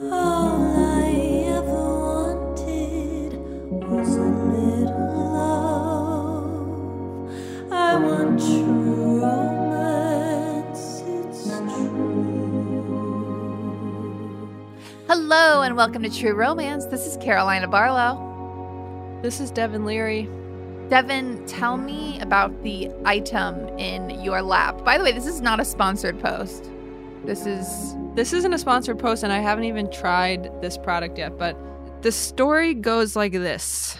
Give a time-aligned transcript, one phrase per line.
[0.00, 0.14] Hello
[15.62, 16.86] and welcome to True Romance.
[16.86, 19.18] This is Carolina Barlow.
[19.20, 20.28] This is Devin Leary.
[20.90, 24.84] Devin, tell me about the item in your lap.
[24.84, 26.70] By the way, this is not a sponsored post.
[27.24, 31.38] This is This isn't a sponsored post, and I haven't even tried this product yet,
[31.38, 31.56] but
[32.02, 33.96] the story goes like this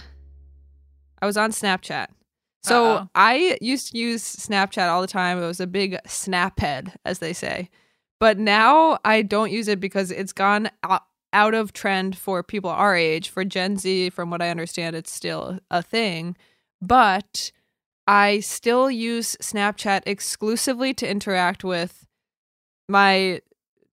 [1.23, 2.09] I was on Snapchat.
[2.65, 3.09] So Uh-oh.
[3.15, 5.41] I used to use Snapchat all the time.
[5.41, 7.71] It was a big snaphead, as they say.
[8.19, 12.97] But now I don't use it because it's gone out of trend for people our
[12.97, 13.29] age.
[13.29, 16.37] For Gen Z, from what I understand, it's still a thing.
[16.83, 17.53] But
[18.09, 22.05] I still use Snapchat exclusively to interact with
[22.89, 23.43] my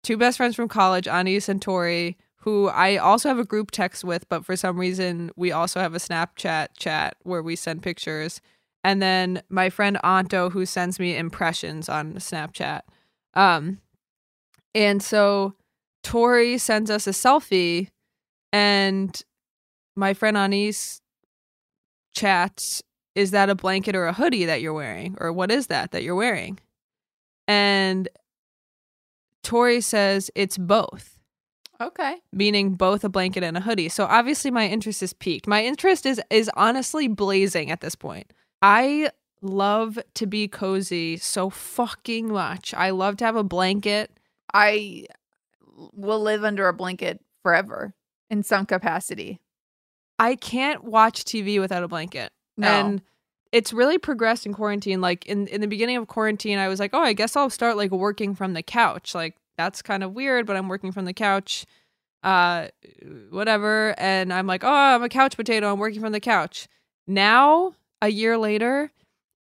[0.06, 4.04] two best friends from college, Anis and Tori, who I also have a group text
[4.04, 8.40] with, but for some reason we also have a Snapchat chat where we send pictures.
[8.84, 12.82] And then my friend Anto, who sends me impressions on Snapchat.
[13.34, 13.80] Um,
[14.76, 15.56] and so
[16.04, 17.90] Tori sends us a selfie,
[18.54, 19.20] and
[19.96, 21.02] my friend Anis
[22.14, 22.84] chats,
[23.16, 25.18] Is that a blanket or a hoodie that you're wearing?
[25.20, 26.60] Or what is that that you're wearing?
[27.48, 28.08] And
[29.46, 31.20] Tori says it's both,
[31.80, 32.18] okay.
[32.34, 33.90] meaning both a blanket and a hoodie.
[33.90, 35.48] So obviously my interest is peaked.
[35.48, 38.34] My interest is is honestly blazing at this point.
[38.62, 39.12] I
[39.42, 42.74] love to be cozy so fucking much.
[42.74, 44.20] I love to have a blanket.
[44.54, 45.06] I
[45.94, 47.94] will live under a blanket forever
[48.30, 49.40] in some capacity.
[50.18, 52.32] I can't watch TV without a blanket.
[52.58, 52.68] No.
[52.68, 53.02] And
[53.56, 55.00] it's really progressed in quarantine.
[55.00, 57.78] Like in, in the beginning of quarantine, I was like, oh, I guess I'll start
[57.78, 59.16] like working from the couch.
[59.16, 61.66] Like that's kind of weird, but I'm working from the couch.
[62.22, 62.68] Uh
[63.30, 63.96] whatever.
[63.98, 65.72] And I'm like, oh, I'm a couch potato.
[65.72, 66.68] I'm working from the couch.
[67.08, 68.92] Now, a year later,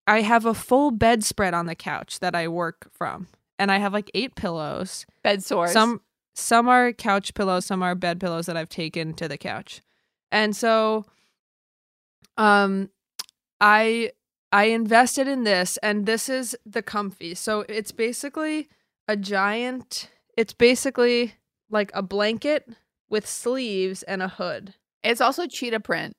[0.06, 3.30] I have a full bedspread on the couch that I work from.
[3.58, 5.08] And I have like eight pillows.
[5.24, 5.72] Bed sores.
[5.72, 6.02] Some
[6.36, 9.82] some are couch pillows, some are bed pillows that I've taken to the couch.
[10.32, 11.06] And so
[12.38, 12.92] um
[13.64, 14.12] I
[14.52, 17.34] I invested in this and this is the comfy.
[17.34, 18.68] So it's basically
[19.08, 21.36] a giant it's basically
[21.70, 22.68] like a blanket
[23.10, 24.74] with sleeves and a hood.
[25.04, 26.18] It's also cheetah print.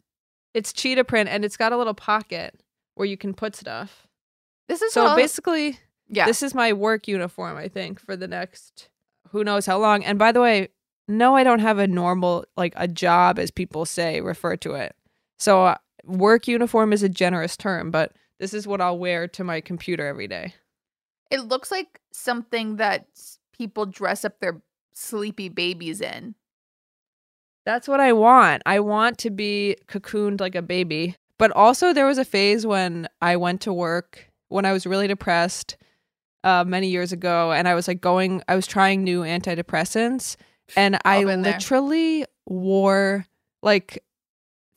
[0.54, 2.60] It's cheetah print and it's got a little pocket
[2.94, 4.06] where you can put stuff.
[4.68, 5.78] This is So all- basically
[6.08, 6.24] yeah.
[6.26, 8.88] this is my work uniform, I think, for the next
[9.30, 10.02] who knows how long.
[10.04, 10.68] And by the way,
[11.08, 14.94] no, I don't have a normal, like a job, as people say, refer to it.
[15.38, 15.76] So,
[16.06, 20.06] work uniform is a generous term, but this is what I'll wear to my computer
[20.06, 20.54] every day.
[21.30, 23.06] it looks like something that
[23.56, 24.60] people dress up their
[24.92, 26.34] sleepy babies in.
[27.64, 28.62] That's what I want.
[28.66, 31.16] I want to be cocooned like a baby.
[31.38, 35.08] But also, there was a phase when I went to work when I was really
[35.08, 35.76] depressed
[36.44, 40.36] uh, many years ago, and I was like going, I was trying new antidepressants,
[40.76, 43.26] and I literally wore
[43.62, 44.04] like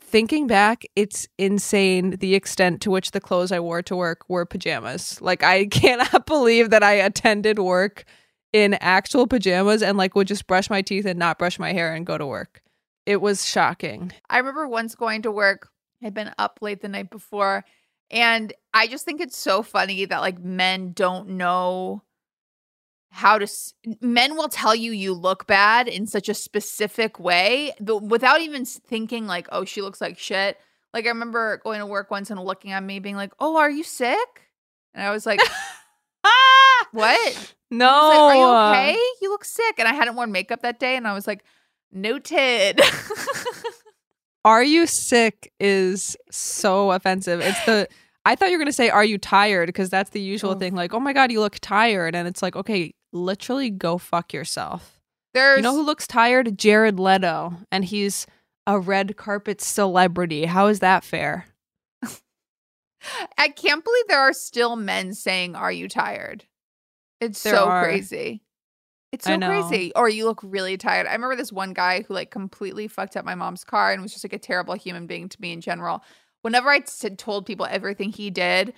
[0.07, 4.45] thinking back, it's insane the extent to which the clothes I wore to work were
[4.45, 5.21] pajamas.
[5.21, 8.05] Like I cannot believe that I attended work
[8.53, 11.93] in actual pajamas and like would just brush my teeth and not brush my hair
[11.93, 12.61] and go to work.
[13.05, 14.11] It was shocking.
[14.29, 15.69] I remember once going to work.
[16.03, 17.65] I'd been up late the night before,
[18.11, 22.03] and I just think it's so funny that like men don't know
[23.09, 23.43] how to.
[23.43, 28.41] s- Men will tell you you look bad in such a specific way, but without
[28.41, 30.57] even thinking like, "Oh, she looks like shit."
[30.93, 33.69] Like I remember going to work once and looking at me, being like, "Oh, are
[33.69, 34.49] you sick?"
[34.93, 35.39] And I was like,
[36.23, 36.87] Ah!
[36.91, 37.85] "What?" No.
[37.85, 38.97] Like, Are you okay?
[39.21, 39.75] You look sick.
[39.79, 41.43] And I hadn't worn makeup that day, and I was like,
[41.91, 42.81] "Noted."
[44.45, 47.41] Are you sick is so offensive.
[47.41, 47.87] It's the
[48.25, 50.59] I thought you were going to say are you tired because that's the usual Oof.
[50.59, 54.33] thing like oh my god you look tired and it's like okay literally go fuck
[54.33, 54.99] yourself.
[55.33, 56.57] There's You know who looks tired?
[56.57, 58.25] Jared Leto and he's
[58.65, 60.45] a red carpet celebrity.
[60.45, 61.45] How is that fair?
[63.37, 66.45] I can't believe there are still men saying, Are you tired?
[67.21, 67.83] It's There so are.
[67.83, 68.41] crazy.
[69.11, 69.47] It's I so know.
[69.47, 69.91] crazy.
[69.95, 71.07] Or you look really tired.
[71.07, 74.11] I remember this one guy who like completely fucked up my mom's car and was
[74.11, 76.03] just like a terrible human being to me in general.
[76.41, 78.73] Whenever I told people everything he did,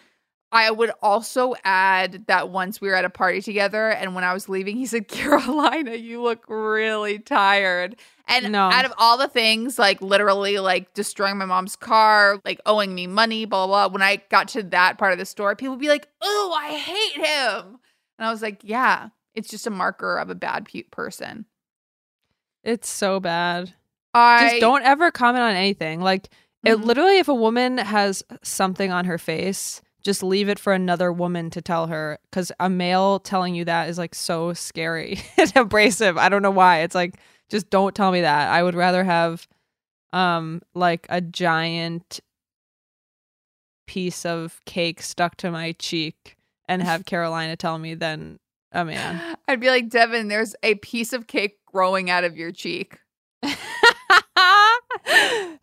[0.52, 4.34] I would also add that once we were at a party together and when I
[4.34, 7.96] was leaving, he said, Carolina, you look really tired.
[8.28, 8.70] And No.
[8.70, 13.06] out of all the things, like literally like destroying my mom's car, like owing me
[13.06, 13.94] money, blah, blah, blah.
[13.94, 16.74] When I got to that part of the store, people would be like, oh, I
[16.74, 17.80] hate him.
[18.18, 21.46] And I was like, yeah, it's just a marker of a bad pe- person.
[22.64, 23.74] It's so bad.
[24.14, 26.02] I Just don't ever comment on anything.
[26.02, 26.30] Like
[26.66, 26.84] it Mhm.
[26.84, 31.50] literally if a woman has something on her face, just leave it for another woman
[31.50, 36.18] to tell her cuz a male telling you that is like so scary and abrasive.
[36.18, 36.80] I don't know why.
[36.80, 37.16] It's like
[37.50, 38.50] just don't tell me that.
[38.50, 39.48] I would rather have
[40.14, 42.20] um like a giant
[43.88, 46.36] piece of cake stuck to my cheek
[46.68, 48.40] and have Carolina tell me than
[48.72, 49.36] a man.
[49.48, 53.00] I'd be like, Devin, there's a piece of cake growing out of your cheek.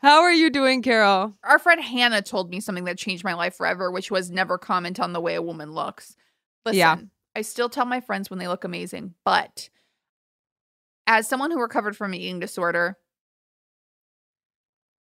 [0.06, 1.36] How are you doing, Carol?
[1.42, 5.00] Our friend Hannah told me something that changed my life forever, which was never comment
[5.00, 6.14] on the way a woman looks.
[6.64, 6.96] Listen, Yeah.
[7.34, 9.68] I still tell my friends when they look amazing, but
[11.08, 12.98] as someone who recovered from an eating disorder,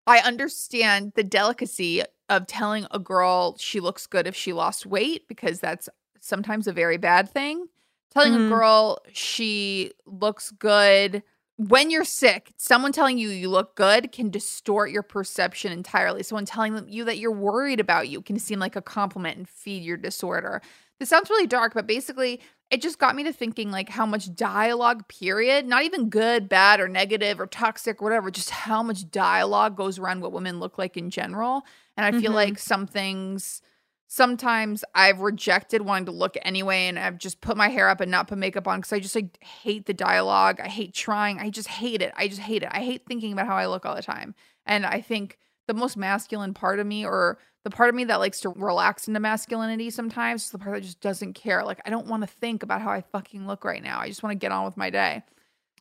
[0.06, 5.30] I understand the delicacy of telling a girl she looks good if she lost weight
[5.30, 5.88] because that's
[6.20, 7.70] sometimes a very bad thing.
[8.12, 8.48] Telling Mhm.
[8.48, 11.24] a girl she looks good
[11.60, 16.24] when you're sick, someone telling you you look good can distort your perception entirely.
[16.24, 19.84] Someone telling you that you're worried about you can seem like a compliment and feed
[19.84, 20.62] your disorder.
[21.00, 22.42] This sounds really dark, but basically,
[22.72, 26.80] it just got me to thinking like how much dialogue, period, not even good, bad,
[26.80, 30.78] or negative, or toxic, or whatever, just how much dialogue goes around what women look
[30.78, 31.64] like in general.
[31.98, 32.34] And I feel Mhm.
[32.34, 33.62] like some things
[34.10, 38.12] sometimes I've rejected wanting to look anyway, and I've just put my hair up and
[38.12, 40.60] not put makeup on because I just like hate the dialogue.
[40.60, 41.40] I hate trying.
[41.40, 42.12] I just hate it.
[42.18, 42.70] I just hate it.
[42.72, 44.36] I hate thinking about how I look all the time.
[44.66, 48.20] And I think the most masculine part of me, or the part of me that
[48.20, 51.64] likes to relax into masculinity sometimes, is the part that just doesn't care.
[51.64, 54.00] Like I don't want to think about how I fucking look right now.
[54.00, 55.22] I just want to get on with my day.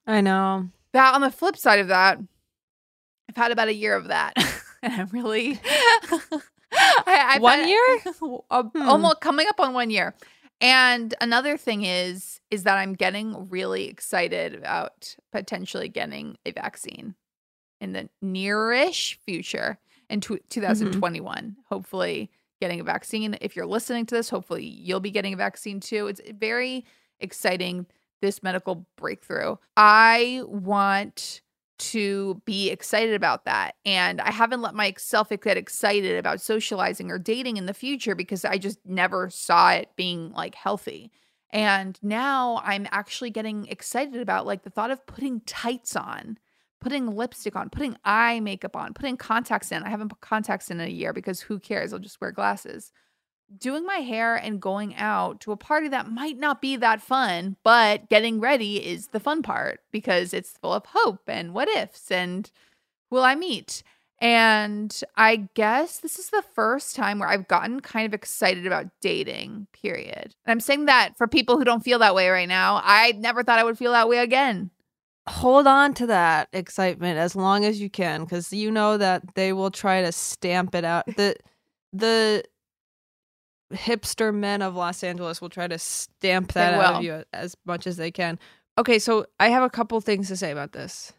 [0.06, 0.68] I know.
[0.92, 2.18] That on the flip side of that,
[3.28, 4.34] I've had about a year of that,
[4.82, 5.60] and I'm really
[6.72, 7.80] I, I've One year?
[8.50, 8.82] Uh, Hmm.
[8.88, 10.14] almost coming up on one year.
[10.60, 17.14] And another thing is is that I'm getting really excited about potentially getting a vaccine
[17.80, 19.78] in the nearish future
[20.10, 21.56] in tw 2021.
[21.68, 23.36] Hopefully, getting a vaccine.
[23.40, 26.08] If you're listening to this, hopefully you'll be getting a vaccine too.
[26.08, 26.84] It's very
[27.20, 27.86] exciting
[28.20, 29.56] this medical breakthrough.
[29.76, 31.42] I want
[31.78, 33.76] to be excited about that.
[33.84, 38.44] And I haven't let myself get excited about socializing or dating in the future because
[38.44, 41.10] I just never saw it being like healthy.
[41.50, 46.38] And now I'm actually getting excited about like the thought of putting tights on,
[46.80, 49.82] putting lipstick on, putting eye makeup on, putting contacts in.
[49.82, 51.92] I haven't put contacts in in a year because who cares?
[51.92, 52.92] I'll just wear glasses.
[53.56, 57.56] Doing my hair and going out to a party that might not be that fun,
[57.62, 62.10] but getting ready is the fun part because it's full of hope and what ifs
[62.10, 62.50] and
[63.10, 63.82] will I meet?
[64.20, 68.86] And I guess this is the first time where I've gotten kind of excited about
[69.00, 70.34] dating, period.
[70.44, 72.80] And I'm saying that for people who don't feel that way right now.
[72.82, 74.70] I never thought I would feel that way again.
[75.28, 79.52] Hold on to that excitement as long as you can cuz you know that they
[79.52, 81.06] will try to stamp it out.
[81.06, 81.36] The
[81.92, 82.44] the
[83.72, 87.86] hipster men of Los Angeles will try to stamp that out of you as much
[87.86, 88.38] as they can.
[88.78, 91.12] Okay, so I have a couple things to say about this.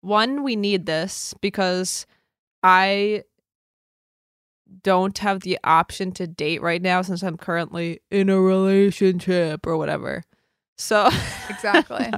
[0.00, 2.06] One, we need this because
[2.62, 3.24] I
[4.82, 9.76] don't have the option to date right now since I'm currently in a relationship or
[9.76, 10.24] whatever.
[10.78, 11.08] So
[11.48, 12.10] Exactly.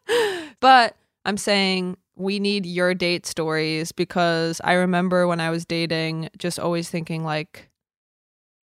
[0.60, 6.28] but I'm saying we need your date stories because I remember when I was dating
[6.38, 7.70] just always thinking like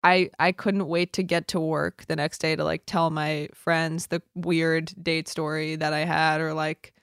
[0.03, 3.50] I I couldn't wait to get to work the next day to like tell my
[3.53, 6.93] friends the weird date story that I had or like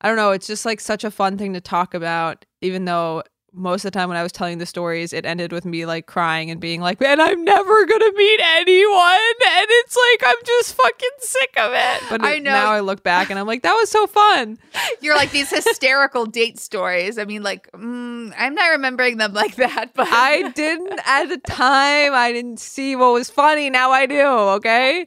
[0.00, 3.22] I don't know, it's just like such a fun thing to talk about even though
[3.54, 6.06] most of the time when I was telling the stories, it ended with me like
[6.06, 10.74] crying and being like, "Man, I'm never gonna meet anyone," and it's like I'm just
[10.74, 12.02] fucking sick of it.
[12.08, 12.52] But I know.
[12.52, 14.58] now I look back and I'm like, that was so fun.
[15.02, 17.18] You're like these hysterical date stories.
[17.18, 21.38] I mean, like, mm, I'm not remembering them like that, but I didn't at the
[21.38, 22.14] time.
[22.14, 23.68] I didn't see what was funny.
[23.70, 24.22] Now I do.
[24.22, 25.04] Okay,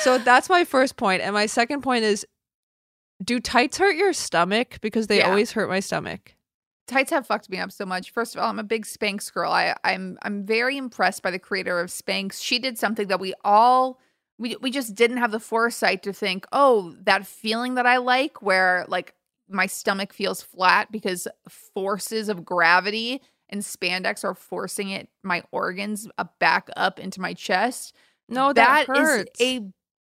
[0.00, 2.26] so that's my first point, and my second point is,
[3.22, 4.78] do tights hurt your stomach?
[4.80, 5.28] Because they Yeah.
[5.28, 6.34] always hurt my stomach.
[6.86, 8.10] Tights have fucked me up so much.
[8.10, 9.52] First of all, I'm a big Spanx girl.
[9.52, 12.42] I, I'm I'm very impressed by the creator of Spanx.
[12.42, 13.98] She did something that we all
[14.38, 18.42] we we just didn't have the foresight to think, oh, that feeling that I like
[18.42, 19.14] where like
[19.48, 26.08] my stomach feels flat because forces of gravity and spandex are forcing it my organs
[26.18, 27.94] uh, back up into my chest.
[28.28, 29.40] No, that, that is hurts.
[29.40, 29.60] a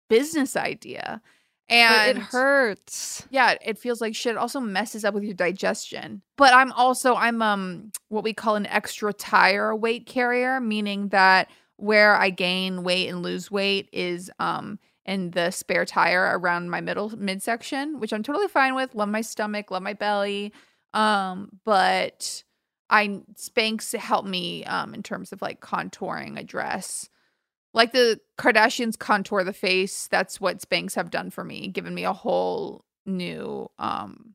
[0.09, 1.23] business idea.
[1.71, 3.27] But And it hurts.
[3.31, 4.33] yeah, it feels like shit.
[4.33, 6.23] It also messes up with your digestion.
[6.37, 11.49] But I'm also I'm um what we call an extra tire weight carrier, meaning that
[11.77, 16.81] where I gain weight and lose weight is um in the spare tire around my
[16.81, 18.95] middle midsection, which I'm totally fine with.
[18.95, 20.53] Love my stomach, love my belly.
[20.93, 22.43] Um, but
[22.91, 27.09] I Spanx help me um in terms of like contouring a dress.
[27.73, 32.05] Like the Kardashians contour the face, that's what Spanx have done for me, given me
[32.05, 34.35] a whole new um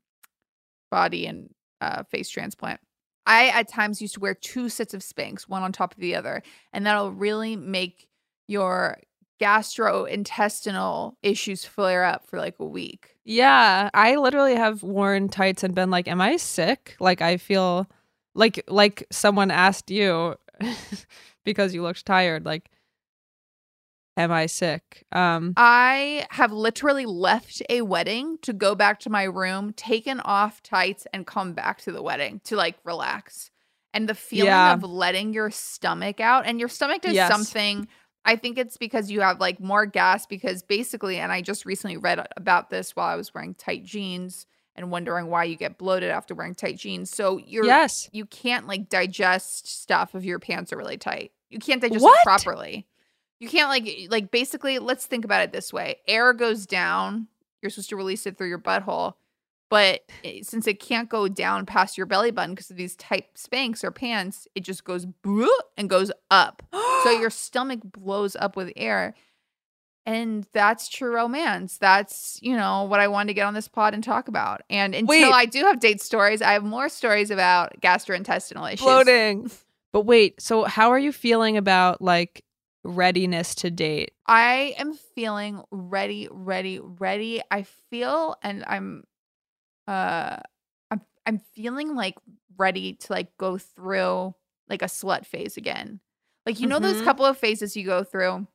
[0.90, 2.80] body and uh face transplant.
[3.26, 6.14] I at times used to wear two sets of Spanx, one on top of the
[6.14, 8.08] other, and that'll really make
[8.48, 8.98] your
[9.40, 13.16] gastrointestinal issues flare up for like a week.
[13.24, 17.88] Yeah, I literally have worn tights and been like, "Am I sick?" Like I feel
[18.34, 20.36] like like someone asked you
[21.44, 22.44] because you looked tired.
[22.44, 22.70] Like,
[24.16, 25.04] am I sick?
[25.12, 30.62] Um, I have literally left a wedding to go back to my room, taken off
[30.62, 33.50] tights, and come back to the wedding to like relax.
[33.94, 34.74] And the feeling Yeah.
[34.74, 37.30] of letting your stomach out, and your stomach does Yes.
[37.32, 37.88] something.
[38.26, 41.96] I think it's because you have like more gas, because basically, and I just recently
[41.96, 46.10] read about this while I was wearing tight jeans and wondering why you get bloated
[46.10, 47.08] after wearing tight jeans.
[47.10, 48.10] So you're yes.
[48.12, 51.32] you can't like digest stuff if your pants are really tight.
[51.48, 52.18] You can't digest What?
[52.18, 52.86] it properly.
[53.40, 55.96] You can't like like basically let's think about it this way.
[56.08, 57.28] Air goes down,
[57.62, 59.14] you're supposed to release it through your butthole.
[59.68, 63.34] But it- since it can't go down past your belly button because of these tight
[63.34, 65.06] Spanx or pants, it just goes
[65.76, 66.62] and goes up.
[67.02, 69.14] so your stomach blows up with air.
[70.08, 71.78] And that's true romance.
[71.78, 74.62] That's, you know, what I wanted to get on this pod and talk about.
[74.70, 75.24] And until Wait.
[75.24, 78.84] I do have date stories, I have more stories about gastrointestinal issues.
[78.84, 79.50] Floating.
[79.92, 82.44] But wait, so how are you feeling about like
[82.86, 84.12] readiness to date?
[84.26, 87.42] I am feeling ready, ready, ready.
[87.50, 89.04] I feel and I'm
[89.88, 90.38] uh
[90.90, 92.16] I'm I'm feeling like
[92.56, 94.34] ready to like go through
[94.68, 96.00] like a slut phase again.
[96.46, 97.04] Like you know those Mhm.
[97.04, 98.46] couple of phases you go through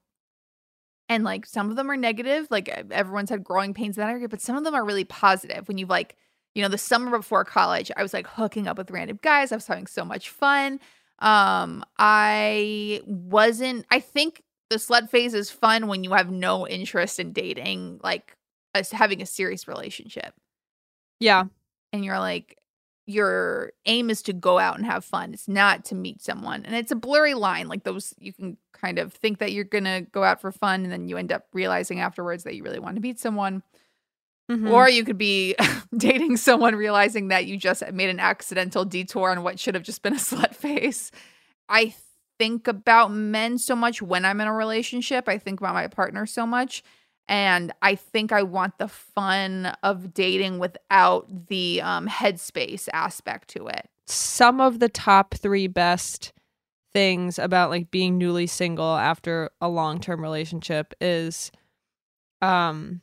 [1.09, 4.29] and like some of them are negative, like everyone's had growing pains in that area,
[4.29, 6.15] but some of them are really positive when you've like
[6.53, 9.53] you know, the summer before college, I was like hooking up with random guys.
[9.53, 10.81] I was having so much fun.
[11.21, 17.19] Um, I wasn't, I think the slut phase is fun when you have no interest
[17.19, 18.35] in dating, like
[18.73, 20.33] us having a serious relationship.
[21.19, 21.43] Yeah.
[21.93, 22.57] And you're like,
[23.05, 25.33] your aim is to go out and have fun.
[25.33, 26.65] It's not to meet someone.
[26.65, 27.67] And it's a blurry line.
[27.67, 30.83] Like those, you can kind of think that you're going to go out for fun.
[30.83, 33.61] And then you end up realizing afterwards that you really want to meet someone.
[34.51, 34.71] Mhm.
[34.71, 35.55] Or you could be
[35.97, 40.01] dating someone realizing that you just made an accidental detour on what should have just
[40.01, 41.11] been a slut face.
[41.69, 41.95] I
[42.37, 45.29] think about men so much when I'm in a relationship.
[45.29, 46.83] I think about my partner so much.
[47.27, 53.67] And I think I want the fun of dating without the um, headspace aspect to
[53.67, 53.87] it.
[54.07, 56.33] some of the top three best
[56.91, 61.51] things about like being newly single after a long-term relationship is
[62.41, 62.99] um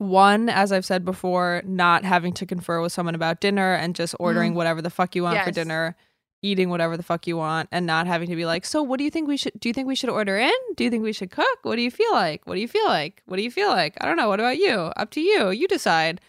[0.00, 4.14] one as i've said before not having to confer with someone about dinner and just
[4.18, 5.94] ordering whatever the fuck you want for dinner
[6.42, 9.04] eating whatever the fuck you want and not having to be like so what do
[9.04, 10.52] you think we should do you think we should order in?
[10.74, 11.58] Do you think we should cook?
[11.62, 12.46] What do you feel like?
[12.46, 13.22] What do you feel like?
[13.26, 13.96] What do you feel like?
[14.00, 14.28] I don't know.
[14.28, 14.72] What about you?
[14.96, 15.50] Up to you.
[15.50, 16.20] You decide.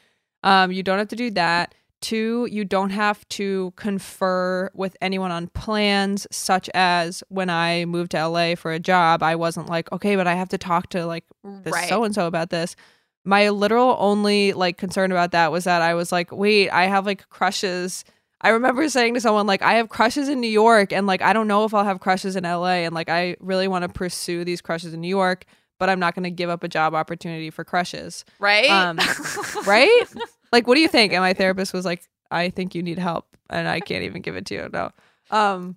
[0.43, 1.73] Um you don't have to do that.
[2.01, 8.11] Two, you don't have to confer with anyone on plans, such as when I moved
[8.11, 11.05] to LA for a job, I wasn't like, okay, but I have to talk to
[11.05, 12.75] like this so and so about this.
[13.23, 17.05] My literal only like concern about that was that I was like, wait, I have
[17.05, 18.03] like crushes.
[18.41, 21.33] I remember saying to someone like, I have crushes in New York, and like I
[21.33, 24.43] don't know if I'll have crushes in LA, and like I really want to pursue
[24.43, 25.45] these crushes in New York,
[25.79, 28.69] but I'm not going to give up a job opportunity for crushes right?
[28.69, 28.97] um,
[29.65, 30.03] right?
[30.51, 31.13] Like, what do you think?
[31.13, 34.35] And my therapist was like, I think you need help, and I can't even give
[34.35, 34.69] it to you.
[34.73, 34.89] No.
[35.29, 35.75] Um,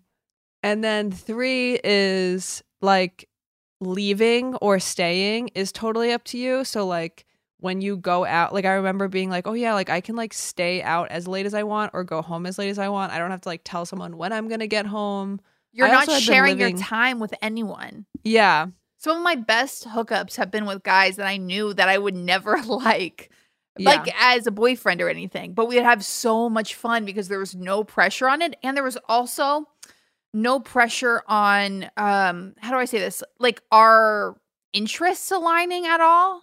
[0.62, 3.28] and then three is like
[3.80, 6.64] leaving or staying is totally up to you.
[6.64, 7.26] So like
[7.64, 10.34] when you go out, like I remember being like, oh yeah, like I can like
[10.34, 13.10] stay out as late as I want or go home as late as I want.
[13.12, 15.40] I don't have to like tell someone when I'm gonna get home.
[15.72, 18.04] You're I not also had been sharing living- your time with anyone.
[18.22, 18.66] Yeah,
[18.98, 22.14] Some of my best hookups have been with guys that I knew that I would
[22.14, 23.30] never like,
[23.78, 23.88] Yeah.
[23.90, 25.54] like as a boyfriend or anything.
[25.54, 28.84] But we'd have so much fun because there was no pressure on it, and there
[28.84, 29.66] was also
[30.34, 33.22] no pressure on um how do I say this?
[33.38, 34.36] Like our
[34.74, 36.42] interests aligning at all.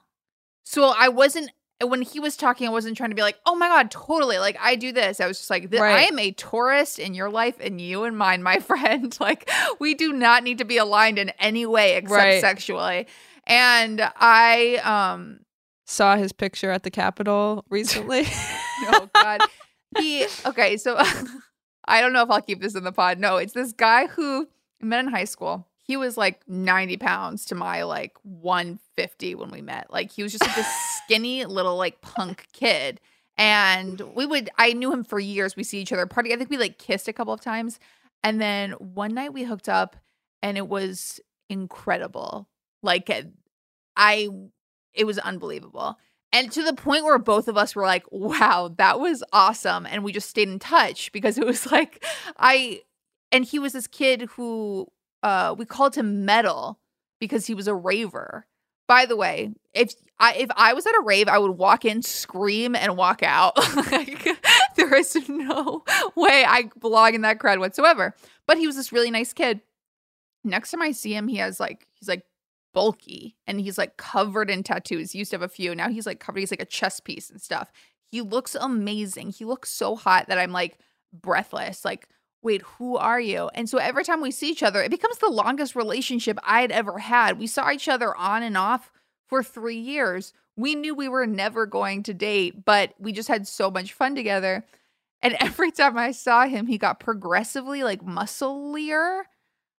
[0.63, 1.51] So I wasn't
[1.83, 4.37] when he was talking, I wasn't trying to be like, oh my God, totally.
[4.37, 5.19] Like, I do this.
[5.19, 8.17] I was just like, th- I am a tourist in your life and you and
[8.17, 9.15] mine, my friend.
[9.19, 9.49] Like,
[9.79, 12.41] we do not need to be aligned in any way except Right.
[12.41, 13.07] sexually.
[13.47, 15.39] And I, um,
[15.85, 18.25] saw his picture at the Capitol recently.
[18.83, 19.41] oh God.
[19.97, 20.97] He, okay, so
[21.85, 23.19] I don't know if I'll keep this in the pod.
[23.19, 24.47] No, it's this guy who
[24.81, 25.67] I met in high school.
[25.91, 29.87] He was like 90 pounds to my like 150 when we met.
[29.91, 33.01] Like he was just like this skinny little like punk kid.
[33.37, 35.57] And we would, I knew him for years.
[35.57, 36.31] We see each other party.
[36.31, 37.77] I think we like kissed a couple of times.
[38.23, 39.97] And then one night we hooked up
[40.41, 41.19] and it was
[41.49, 42.47] incredible.
[42.81, 43.23] Like eh,
[43.97, 44.29] I,
[44.93, 45.97] it was unbelievable.
[46.31, 49.85] And to the point where both of us were like, wow, that was awesome.
[49.85, 52.01] And we just stayed in touch because it was like,
[52.37, 52.83] I,
[53.29, 54.87] and he was this kid who
[55.23, 56.79] uh, we called him Metal
[57.19, 58.45] because he was a raver.
[58.87, 62.01] By the way, if I if I was at a rave, I would walk in,
[62.01, 63.57] scream, and walk out.
[63.91, 64.27] like,
[64.75, 65.83] there is no
[66.15, 68.15] way I belong in that crowd whatsoever.
[68.47, 69.61] But he was this really nice kid.
[70.43, 72.23] Next time I see him, he has like he's like
[72.73, 75.11] bulky and he's like covered in tattoos.
[75.11, 75.73] He used to have a few.
[75.75, 76.39] Now he's like covered.
[76.39, 77.71] He's like a chest piece and stuff.
[78.11, 79.31] He looks amazing.
[79.31, 80.77] He looks so hot that I'm like
[81.13, 81.85] breathless.
[81.85, 82.07] Like,
[82.43, 83.49] wait, who are you?
[83.53, 86.99] And so every time we see each other, it becomes the longest relationship I'd ever
[86.99, 87.39] had.
[87.39, 88.91] We saw each other on and off
[89.27, 90.33] for three years.
[90.57, 94.15] We knew we were never going to date, but we just had so much fun
[94.15, 94.65] together.
[95.21, 99.23] And every time I saw him, he got progressively like musclier.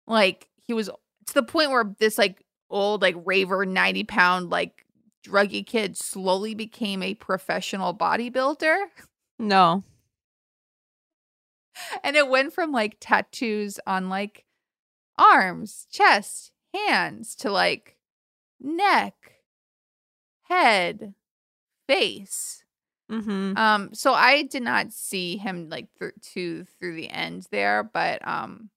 [0.06, 4.86] Like he was to the point where this like old, like raver, 90 pound, like
[5.26, 8.76] druggy kid slowly became a professional bodybuilder.
[9.38, 9.84] no.
[12.02, 14.44] And it went from like tattoos on like
[15.18, 17.96] arms, chest, hands to like
[18.60, 19.14] neck,
[20.42, 21.14] head,
[21.86, 22.64] face.
[23.10, 23.56] Mm-hmm.
[23.56, 28.26] Um, so I did not see him like through to through the end there, but
[28.26, 28.70] um,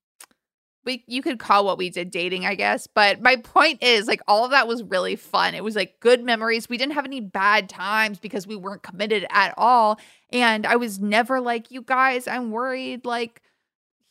[0.85, 2.87] we you could call what we did dating, I guess.
[2.87, 5.55] But my point is, like, all of that was really fun.
[5.55, 6.69] It was like good memories.
[6.69, 9.99] We didn't have any bad times because we weren't committed at all.
[10.31, 13.05] And I was never like, you guys, I'm worried.
[13.05, 13.41] Like,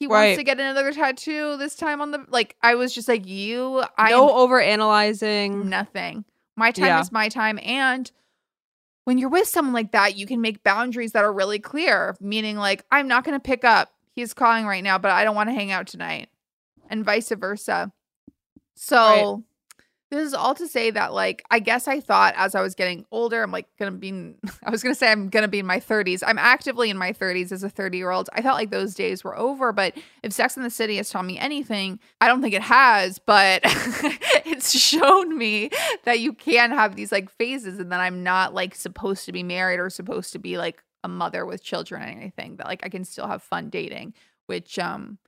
[0.00, 0.28] he Right.
[0.30, 2.56] wants to get another tattoo this time on the like.
[2.62, 5.68] I was just like, you, I no over analyzing.
[5.68, 6.24] nothing.
[6.56, 7.00] My time Yeah.
[7.00, 7.58] is my time.
[7.62, 8.10] And
[9.04, 12.56] when you're with someone like that, you can make boundaries that are really clear, meaning
[12.56, 13.92] like, I'm not going to pick up.
[14.16, 16.28] He's calling right now, but I don't want to hang out tonight,
[16.90, 17.92] and vice versa.
[18.76, 19.44] So,
[20.10, 23.04] this is all to say that, like, I guess I thought as I was getting
[23.10, 25.80] older, I'm like gonna be, in, I was gonna say I'm gonna be in my
[25.80, 26.22] 30s.
[26.24, 28.28] I'm actively in my 30s as a 30 year old.
[28.32, 31.24] I felt like those days were over, but if Sex in the City has taught
[31.24, 35.70] me anything, I don't think it has, but it's shown me
[36.04, 39.42] that you can have these like phases and that I'm not like supposed to be
[39.42, 42.88] married or supposed to be like a mother with children or anything, that like I
[42.88, 44.14] can still have fun dating,
[44.46, 45.18] which, um,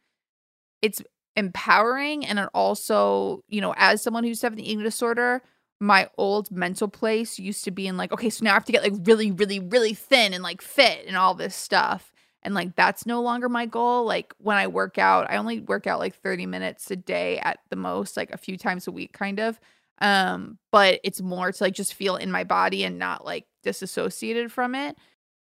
[0.82, 1.02] it's
[1.36, 5.42] empowering and it also you know as someone who's having the eating disorder
[5.78, 8.72] my old mental place used to be in like okay so now i have to
[8.72, 12.12] get like really really really thin and like fit and all this stuff.
[12.42, 14.04] And like that's no longer my goal.
[14.04, 17.58] Like when i work out i only work out like 30 minutes a day at
[17.70, 19.60] the most like a few times a week kind of.
[20.00, 24.52] Um but it's more to like just feel in my body and not like disassociated
[24.52, 24.96] from it.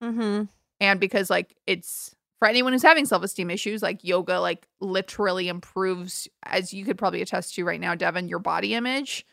[0.01, 0.43] Mm-hmm.
[0.81, 2.13] and because like it's
[2.43, 7.21] for anyone who's having self-esteem issues like yoga like literally improves as you could probably
[7.21, 9.25] attest to right now devin your body image.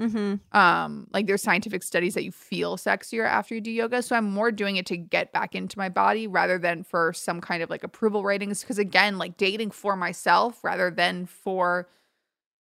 [0.00, 0.34] Mm-hmm.
[0.58, 4.28] um like there's scientific studies that you feel sexier after you do yoga so i'm
[4.28, 7.70] more doing it to get back into my body rather than for some kind of
[7.70, 11.88] like approval ratings because again like dating for myself rather than for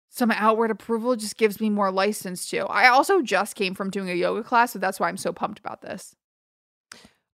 [0.07, 2.65] some outward approval just gives me more license to.
[2.65, 5.59] I also just came from doing a yoga class so that's why i'm so pumped
[5.59, 6.15] about this.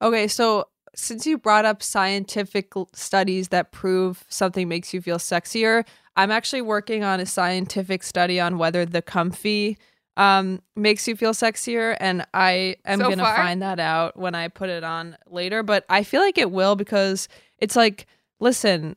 [0.02, 5.84] Okay, so since you brought up scientific studies that prove something makes you feel sexier,
[6.16, 9.78] I'm actually working on a scientific study on whether the comfy
[10.16, 14.48] um, makes you feel sexier, and I am So gonna find that out when I
[14.48, 15.62] put it on later.
[15.62, 17.28] But I feel like it will because
[17.58, 18.06] it's like,
[18.38, 18.94] listen,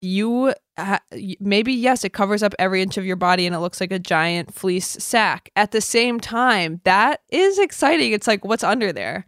[0.00, 1.02] you ha-
[1.38, 3.98] maybe yes, it covers up every inch of your body and it looks like a
[3.98, 5.50] giant fleece sack.
[5.54, 8.12] At the same time, that is exciting.
[8.12, 9.26] It's like what's under there.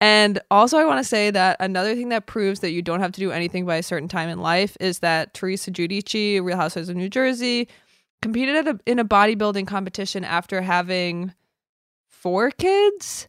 [0.00, 3.12] And also, I want to say that another thing that proves that you don't have
[3.12, 6.88] to do anything by a certain time in life is that Teresa Giudice, Real Housewives
[6.88, 7.68] of New Jersey,
[8.22, 11.34] competed a, in a bodybuilding competition after having
[12.08, 13.28] four kids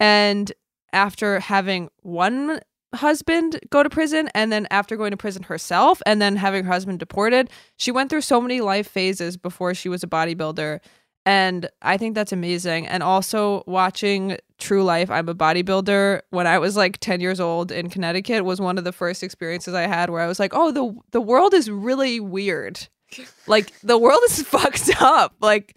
[0.00, 0.52] and
[0.92, 2.60] after having one
[2.94, 6.72] husband go to prison and then after going to prison herself and then having her
[6.72, 7.50] husband deported.
[7.76, 10.80] She went through so many life phases before she was a bodybuilder.
[11.28, 12.86] And I think that's amazing.
[12.86, 17.70] And also watching True Life, I'm a bodybuilder when I was like 10 years old
[17.70, 20.72] in Connecticut was one of the first experiences I had where I was like, oh,
[20.72, 22.88] the the world is really weird.
[23.46, 25.34] like the world is fucked up.
[25.42, 25.76] Like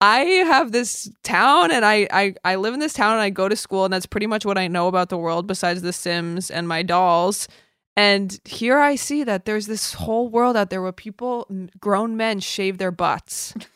[0.00, 3.50] I have this town and I, I I live in this town and I go
[3.50, 6.50] to school and that's pretty much what I know about the world besides the Sims
[6.50, 7.48] and my dolls.
[7.96, 11.46] And here I see that there's this whole world out there where people,
[11.78, 13.52] grown men, shave their butts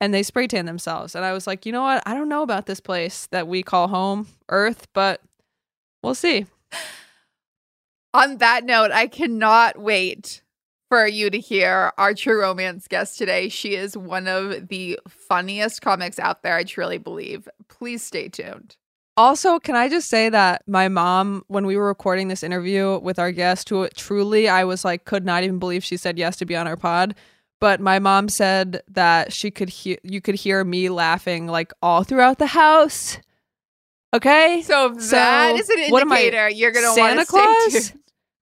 [0.00, 1.14] and they spray tan themselves.
[1.14, 2.02] And I was like, you know what?
[2.06, 5.20] I don't know about this place that we call home, Earth, but
[6.02, 6.46] we'll see.
[8.14, 10.42] on that note i cannot wait
[10.88, 15.82] for you to hear our true romance guest today she is one of the funniest
[15.82, 18.76] comics out there i truly believe please stay tuned
[19.18, 23.18] Also, can I just say that my mom, when we were recording this interview with
[23.18, 26.44] our guest, who truly I was like, could not even believe she said yes to
[26.44, 27.14] be on our pod.
[27.60, 32.04] But my mom said that she could hear, you could hear me laughing like all
[32.04, 33.18] throughout the house.
[34.12, 34.62] Okay.
[34.62, 37.26] so if So, that is an what am I, indicator you're gonna want Santa to
[37.26, 37.92] stay Claus?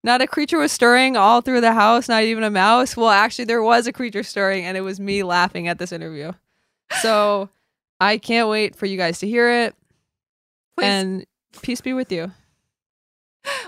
[0.03, 2.95] Not a creature was stirring all through the house, not even a mouse.
[2.97, 6.33] Well, actually, there was a creature stirring, and it was me laughing at this interview.
[7.01, 7.49] So
[8.01, 9.75] I can't wait for you guys to hear it.
[10.77, 10.85] Please.
[10.85, 11.27] And
[11.63, 12.33] peace be with you.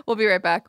[0.06, 0.66] we'll be right back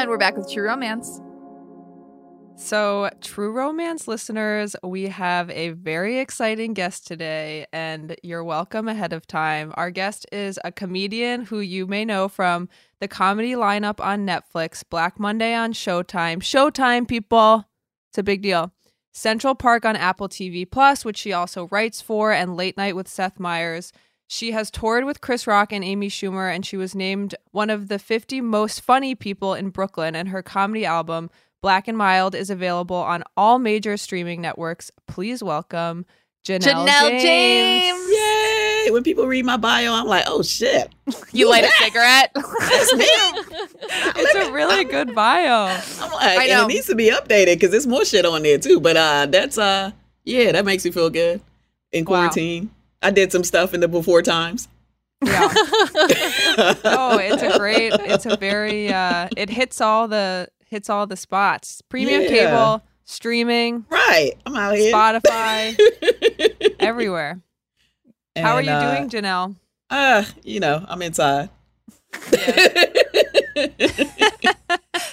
[0.00, 1.20] and we're back with true romance
[2.56, 9.12] So, True Romance listeners, we have a very exciting guest today, and you're welcome ahead
[9.12, 9.72] of time.
[9.74, 12.68] Our guest is a comedian who you may know from
[13.00, 16.38] the comedy lineup on Netflix, Black Monday on Showtime.
[16.38, 17.68] Showtime, people!
[18.10, 18.72] It's a big deal.
[19.12, 23.08] Central Park on Apple TV Plus, which she also writes for, and Late Night with
[23.08, 23.92] Seth Meyers.
[24.32, 27.88] She has toured with Chris Rock and Amy Schumer, and she was named one of
[27.88, 30.16] the 50 most funny people in Brooklyn.
[30.16, 31.28] And her comedy album,
[31.60, 34.90] Black and Mild, is available on all major streaming networks.
[35.06, 36.06] Please welcome
[36.46, 37.22] Janelle, Janelle James.
[37.22, 38.10] James.
[38.10, 38.90] Yay!
[38.90, 40.90] When people read my bio, I'm like, oh shit.
[41.32, 43.06] you light a cigarette That's me.
[44.16, 45.78] It's a really good bio.
[46.00, 46.64] I'm like, I and know.
[46.64, 48.80] it needs to be updated because there's more shit on there too.
[48.80, 49.90] But uh that's uh
[50.24, 51.42] yeah, that makes me feel good
[51.92, 52.30] in Wow.
[53.02, 53.08] Quarantine.
[53.08, 54.68] I did some stuff in the before times.
[55.24, 55.48] Yeah.
[56.84, 57.92] oh, it's a great.
[57.94, 58.92] It's a very.
[58.92, 61.82] uh It hits all the hits all the spots.
[61.88, 62.28] Premium Yeah.
[62.28, 64.32] cable, streaming, Right.
[64.46, 64.92] I'm out here.
[64.92, 65.78] Spotify,
[66.80, 67.40] everywhere.
[68.36, 69.54] How are you uh, doing, Janelle?
[69.90, 71.50] Uh, you know, I'm inside.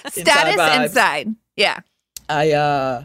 [0.09, 0.83] status vibes.
[0.85, 1.79] inside yeah
[2.27, 3.03] I uh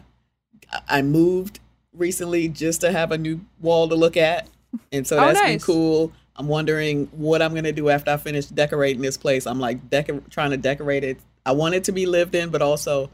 [0.89, 1.59] I moved
[1.93, 4.47] recently just to have a new wall to look at.
[4.91, 6.11] And so Oh, that's been cool.
[6.37, 9.45] I'm wondering what I'm gonna do after I finish decorating this place.
[9.47, 11.17] I'm like decor- trying to decorate it.
[11.45, 13.09] I want it to be lived in, but also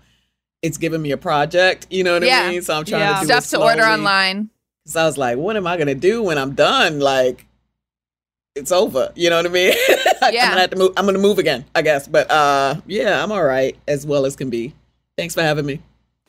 [0.61, 1.87] it's giving me a project.
[1.89, 2.43] You know what Yeah.
[2.43, 2.61] I mean?
[2.61, 3.13] So I'm trying Yeah.
[3.15, 3.93] to do stuff it to order slowly.
[3.93, 4.49] online
[4.85, 6.99] So I was like, what am I gonna do when I'm done?
[6.99, 7.45] Like,
[8.55, 9.11] it's over.
[9.15, 9.73] You know what I mean?
[10.21, 10.49] I'm Yeah.
[10.49, 10.93] gonna have to move.
[10.97, 12.07] I'm gonna move again, I guess.
[12.07, 14.73] But uh, yeah, I'm all right as well as can be.
[15.17, 15.79] Thanks for having me.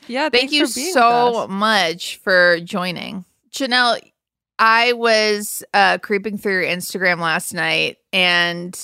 [0.08, 3.24] Yeah, Thank you for being with so much for joining.
[3.52, 4.00] Janelle,
[4.64, 8.78] I was uh, creeping through your Instagram last night and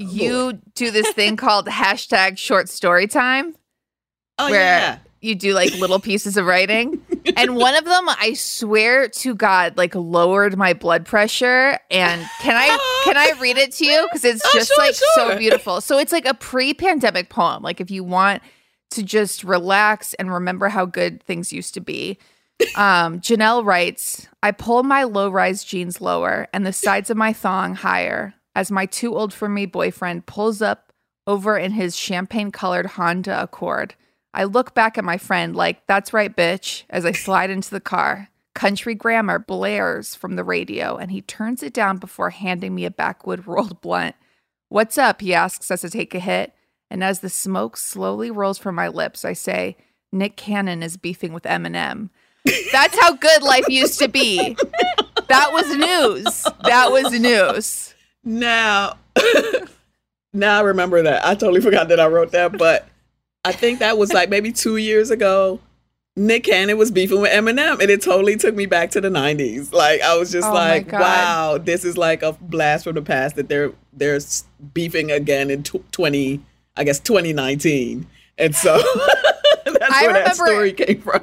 [0.00, 3.54] you do this thing called hashtag short story time
[4.38, 4.98] Oh Where- yeah.
[5.20, 7.00] you do like little pieces of writing.
[7.36, 11.78] and one of them, I swear to God, like lowered my blood pressure.
[11.92, 14.08] And can I can I read it to you?
[14.10, 15.80] Because it's Oh, just sure, like so beautiful.
[15.80, 17.62] So it's like a pre-pandemic poem.
[17.62, 18.42] Like if you want
[18.90, 22.18] to just relax and remember how good things used to be.
[22.76, 27.74] Um, Janelle writes, I pull my low-rise jeans lower and the sides of my thong
[27.74, 30.92] higher as my too old for me boyfriend pulls up
[31.26, 33.94] over in his champagne-colored Honda Accord.
[34.32, 37.80] I look back at my friend like, that's right, bitch, as I slide into the
[37.80, 38.28] car.
[38.54, 42.90] Country grammar blares from the radio, and he turns it down before handing me a
[42.90, 44.14] backwood rolled blunt.
[44.68, 45.20] What's up?
[45.20, 46.52] He asks as I take a hit.
[46.90, 49.76] And as the smoke slowly rolls from my lips, I say,
[50.12, 52.10] Nick Cannon is beefing with Eminem.
[52.72, 54.56] That's how good life used to be.
[55.28, 56.46] That was news.
[56.64, 57.94] That was news.
[58.22, 58.96] Now,
[60.32, 61.24] now I remember that.
[61.26, 62.86] I totally forgot that I wrote that, but
[63.44, 65.60] I think that was like maybe two years ago.
[66.16, 69.72] Nick Cannon was beefing with Eminem, and it totally took me back to the '90s.
[69.72, 73.34] Like I was just Oh like, "Wow, this is like a blast from the past
[73.36, 74.20] that they're they're
[74.72, 76.40] beefing again in tw 20,
[76.76, 78.06] I guess 2019."
[78.38, 78.80] And so
[80.00, 81.22] that's I where that remember- story came from.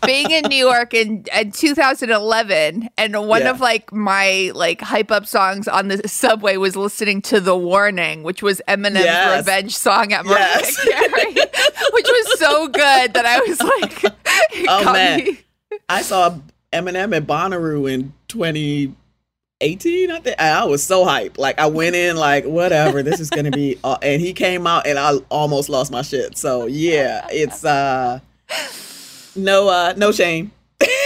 [0.06, 3.50] being in New York in, in 2011, and one Yeah.
[3.50, 8.22] of like my like hype up songs on the subway was listening to "The Warning,"
[8.22, 9.38] which was Eminem's Yes.
[9.38, 10.84] revenge song at Mariah Yes.
[10.84, 11.34] Carey,
[11.92, 14.04] which was so good that I was like,
[14.68, 15.18] Oh, man.
[15.24, 15.38] me-
[15.88, 16.36] I saw
[16.72, 18.12] Eminem at Bonnaroo in
[19.60, 20.40] 2018, I think.
[20.40, 21.38] I was so hyped.
[21.38, 23.78] Like I went in like whatever, this is gonna be.
[23.84, 26.36] Uh, and he came out and I almost lost my shit.
[26.38, 28.20] So yeah, it's uh
[29.36, 30.52] no uh no shame.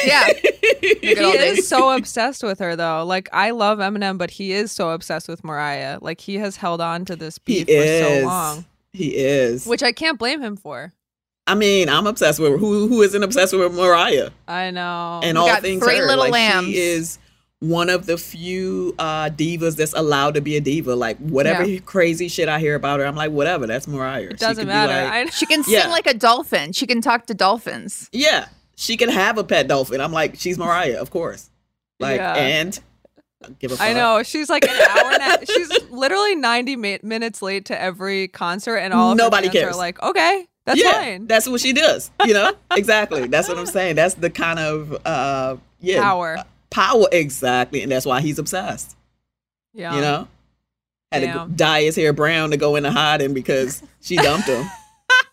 [0.05, 0.27] yeah.
[0.81, 3.05] He Good is so obsessed with her though.
[3.05, 5.99] Like I love Eminem, but he is so obsessed with Mariah.
[6.01, 8.21] Like he has held on to this He for is.
[8.23, 9.67] so long, He is.
[9.67, 10.93] which I can't blame him for.
[11.47, 15.21] I mean, I'm obsessed with who who isn't obsessed with Mariah I know.
[15.23, 16.07] and We all got things three her.
[16.07, 16.69] little like, lambs.
[16.69, 17.19] She is
[17.68, 20.94] one of the few uh divas that's allowed to be a diva.
[20.94, 21.81] Like whatever Yeah.
[21.81, 24.29] crazy shit I hear about her, I'm like, whatever, that's Mariah.
[24.31, 25.24] it doesn't could be matter.
[25.24, 25.88] like- She can sing Yeah.
[25.88, 26.72] like a dolphin.
[26.72, 28.09] She can talk to dolphins.
[28.12, 28.46] Yeah,
[28.77, 30.00] she can have a pet dolphin.
[30.00, 31.50] I'm like, she's Mariah, of course.
[32.00, 32.35] Like, Yeah.
[32.35, 32.79] and
[33.61, 33.77] give a.
[33.83, 37.81] I know she's like an hour and a, she's literally 90 mi- minutes late to
[37.81, 39.74] every concert and all of Nobody fans cares.
[39.74, 42.11] are like, "Okay, that's yeah, fine." that's what she does.
[42.27, 43.27] You know, exactly.
[43.29, 43.96] That's what I'm saying.
[43.96, 46.38] That's the kind of uh, yeah, Power.
[46.74, 48.96] Power exactly, and that's why he's obsessed.
[49.72, 49.94] Yeah.
[49.94, 50.28] You know,
[51.12, 54.66] had to dye his hair brown to go into hiding because she dumped him.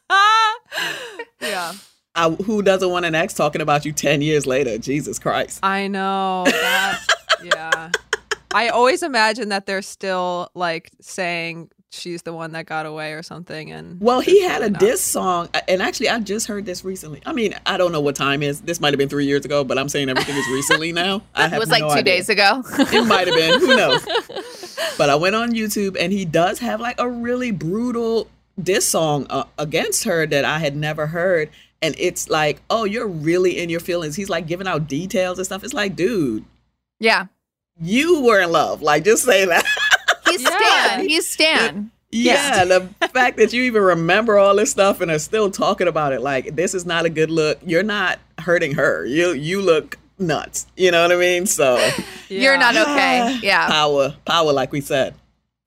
[1.42, 1.74] yeah.
[2.14, 4.78] I, who doesn't want an ex talking about you ten years later?
[4.78, 5.60] Jesus Christ.
[5.64, 6.44] I know.
[6.46, 7.02] That,
[7.44, 7.90] yeah.
[8.54, 13.22] I always imagine that they're still like saying she's the one that got away or
[13.22, 13.72] something.
[13.72, 14.80] And Well, he had a Probably not.
[14.80, 17.22] diss song, and actually, I just heard this recently.
[17.26, 18.62] I mean, I don't know what time is.
[18.62, 21.22] This might have been three years ago, but I'm saying everything is recently now.
[21.36, 22.04] I It have was like two idea.
[22.04, 22.64] days ago.
[22.80, 23.60] It might have been.
[23.60, 24.06] Who knows?
[24.98, 28.28] But I went on YouTube, and he does have like a really brutal
[28.62, 31.50] diss song uh, against her that I had never heard.
[31.84, 34.16] And it's like, oh, you're really in your feelings.
[34.16, 35.64] He's like giving out details and stuff.
[35.64, 36.46] It's like, dude,
[37.00, 37.26] yeah.
[37.82, 38.84] you were in love.
[38.84, 39.66] Like, just say that.
[40.32, 40.58] He's Yeah.
[40.58, 41.10] Stan.
[41.10, 41.92] He's Stan.
[42.14, 46.12] Yeah, the fact that you even remember all this stuff and are still talking about
[46.12, 47.60] it, like this is not a good look.
[47.66, 49.06] You're not hurting her.
[49.06, 50.68] You you look nuts.
[50.76, 51.46] You know what I mean?
[51.46, 51.78] So
[52.30, 53.40] You're not okay.
[53.42, 53.68] Yeah.
[53.68, 55.16] power, power, like we said.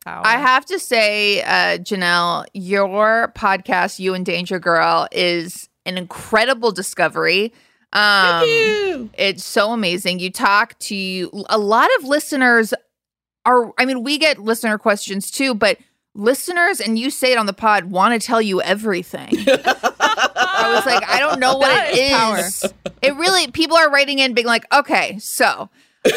[0.05, 0.27] Power.
[0.27, 6.73] I have to say, uh, Janelle, your podcast, You and Danger Girl, is an incredible
[6.73, 7.55] discovery.
[7.95, 9.11] Um, Thank you.
[9.15, 10.19] It's so amazing.
[10.19, 12.75] You talk to a lot of listeners.
[13.47, 15.79] Are I mean, we get listener questions too, but
[16.15, 19.29] listeners, and you say it on the pod, want to tell you everything.
[19.47, 22.39] I was like, I don't know what That it is power.
[22.39, 22.75] is.
[23.03, 25.69] It really, people are writing in, being like, okay, so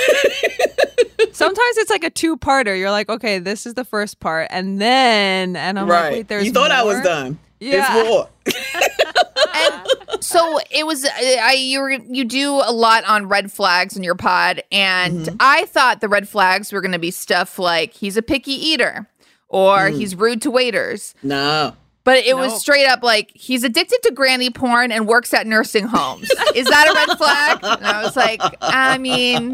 [1.32, 2.78] Sometimes it's like a two parter.
[2.78, 4.48] You're like, okay, this is the first part.
[4.52, 6.02] And then, and I'm right.
[6.04, 7.40] like, wait, there's you thought I was done.
[7.60, 7.94] Yeah.
[7.94, 8.30] There's more.
[9.58, 14.04] and so it was I you were you do a lot on red flags in
[14.04, 15.36] your pod and Mm-hmm.
[15.40, 19.08] I thought the red flags were going to be stuff like he's a picky eater
[19.50, 19.98] or Mm.
[19.98, 21.74] he's rude to waiters no.
[22.04, 25.86] but it was straight up like he's addicted to granny porn and works at nursing
[25.88, 29.52] homes is that a red flag and I was like I mean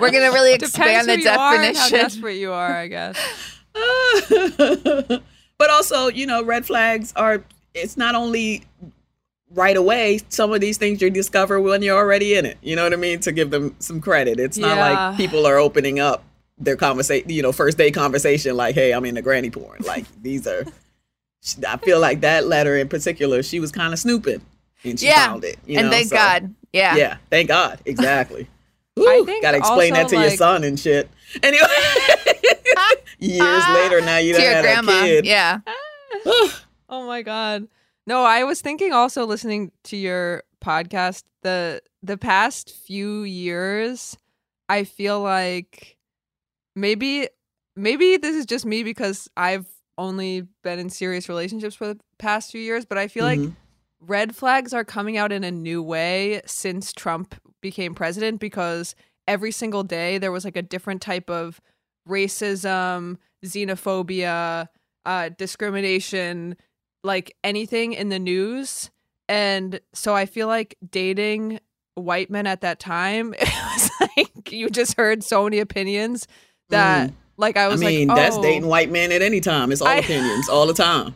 [0.00, 2.74] we're going to really expand Depends the who you are and how desperate you are,
[2.76, 3.16] I guess.
[5.58, 7.44] but also, you know, red flags are
[7.74, 8.62] it's not only
[9.50, 12.58] right away, some of these things you discover when you're already in it.
[12.62, 13.20] You know what I mean?
[13.20, 14.40] To give them some credit.
[14.40, 15.08] It's not Yeah.
[15.08, 16.24] like people are opening up
[16.58, 20.06] their conversation, you know, first day conversation like, "Hey, I'm in the granny porn." Like
[20.22, 20.64] these are
[21.68, 24.40] I feel like that letter in particular, she was kind of snooping.
[24.82, 25.26] and she Yeah.
[25.26, 25.56] found it.
[25.66, 25.92] You and know?
[25.92, 26.54] thank so- God.
[26.72, 26.96] Yeah.
[26.96, 27.78] Yeah, thank God.
[27.86, 28.48] Exactly.
[28.98, 31.08] I Ooh, gotta explain that to your son and shit.
[31.42, 31.66] Anyway,
[33.18, 35.24] years later, now you don't have a kid.
[35.26, 35.60] Yeah.
[36.88, 37.68] Oh my god.
[38.06, 44.16] No, I was thinking also listening to your podcast the the past few years
[44.68, 45.96] I feel like
[46.76, 47.28] maybe
[47.76, 49.66] maybe this is just me because I've
[49.98, 53.56] only been in serious relationships for the past few years, but I feel like Mhm.
[54.00, 58.94] red flags are coming out in a new way since Trump became president because
[59.28, 61.60] every single day there was like a different type of
[62.08, 64.68] racism, xenophobia,
[65.06, 66.56] uh, discrimination,
[67.04, 68.90] like anything in the news.
[69.28, 71.60] And so I feel like dating
[71.94, 76.26] white men at that time, it was like you just heard so many opinions
[76.70, 77.14] that mm.
[77.36, 79.70] like I I was mean, like, that's oh, dating white men at any time.
[79.70, 81.14] It's all I- opinions, all the time.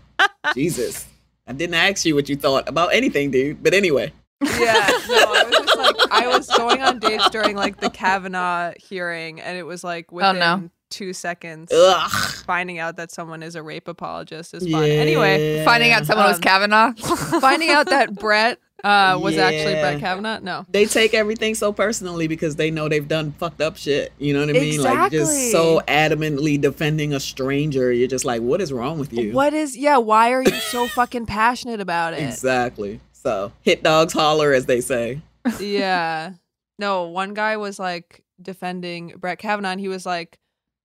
[0.54, 1.06] Jesus.
[1.46, 3.62] I didn't ask you what you thought about anything, dude.
[3.62, 4.12] But anyway.
[4.40, 4.72] Yeah,
[5.08, 9.40] no, I was just like I was going on dates during like the Kavanaugh hearing,
[9.40, 10.70] and it was like Oh, within no.
[10.90, 12.10] Two seconds, Ugh.
[12.46, 14.84] finding out that someone is a rape apologist is fun.
[14.84, 16.92] Anyway, Finding out someone was Um, Kavanaugh.
[17.40, 20.38] finding out that Brett uh, was actually Brett Kavanaugh.
[20.40, 24.12] No, they take everything so personally because they know they've done fucked up shit.
[24.18, 24.82] You know what I mean?
[24.82, 27.92] Like just so adamantly defending a stranger.
[27.92, 29.32] You're just like, what is wrong with you?
[29.32, 29.76] what is?
[29.76, 32.22] Yeah, why are you so fucking passionate about it?
[32.22, 33.00] Exactly.
[33.12, 35.20] So hit dogs holler, as they say.
[35.60, 36.32] yeah.
[36.78, 40.38] No, one guy was like defending Brett Kavanaugh and he was like,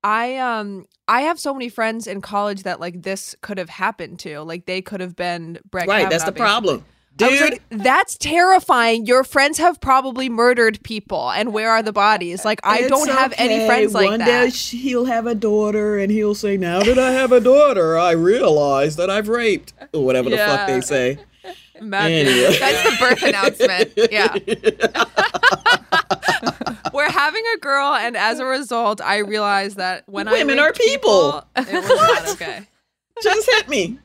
[0.04, 4.20] I um I have so many friends in college that like this could have happened
[4.20, 4.42] to.
[4.42, 6.04] Like they could have been Brett right.
[6.04, 6.10] Kavanaugh.
[6.10, 6.46] That's the basically.
[6.46, 6.86] problem.
[7.22, 9.06] I was Dude, like, that's terrifying.
[9.06, 12.44] Your friends have probably murdered people, and where are the bodies?
[12.44, 13.68] Like, I it's don't have any okay.
[13.68, 14.18] friends like that.
[14.18, 17.40] One day sh- he'll have a daughter, and he'll say, "Now that I have a
[17.40, 21.20] daughter, I realize that I've raped," or whatever the fuck they say.
[21.76, 22.58] Anyway.
[22.58, 23.94] That's the birth announcement.
[24.12, 26.00] Yeah.
[26.94, 30.66] We're having a girl, and as a result, I realized that when Women I are
[30.68, 31.44] raped people.
[31.56, 32.68] it was not okay.
[33.22, 34.00] Just hit me.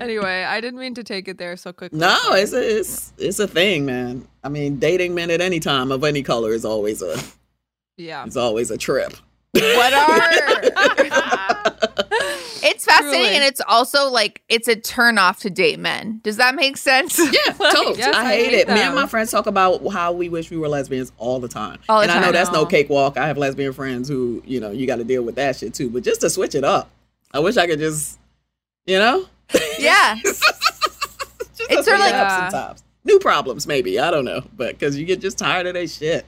[0.00, 1.98] Anyway, I didn't mean to take it there so quickly.
[1.98, 4.26] No, it's a it's it's a thing, man.
[4.42, 7.16] I mean, dating men at any time of any color is always a
[7.96, 8.24] yeah.
[8.24, 9.14] it's always a trip.
[9.52, 12.00] What are
[12.64, 13.34] It's fascinating Truly.
[13.36, 16.20] and it's also like it's a turn off to date men.
[16.22, 17.18] Does that make sense?
[17.18, 17.98] Yeah, totally.
[17.98, 18.68] Yes, I I hate hate it.
[18.68, 21.78] Me and my friends talk about how we wish we were lesbians all the time.
[21.88, 22.66] All the and I know that's no No.
[22.66, 23.16] cakewalk.
[23.18, 25.90] I have lesbian friends who, you know, you got to deal with that shit too.
[25.90, 26.90] But just to switch it up,
[27.32, 28.18] I wish I could just,
[28.86, 29.26] you know,
[29.78, 30.16] Yeah.
[30.24, 30.42] just
[31.70, 32.48] It's sort of like- up Yeah.
[32.50, 32.82] sometimes.
[33.04, 34.00] New problems, maybe.
[34.00, 36.24] I don't know, but because you get just tired of that shit.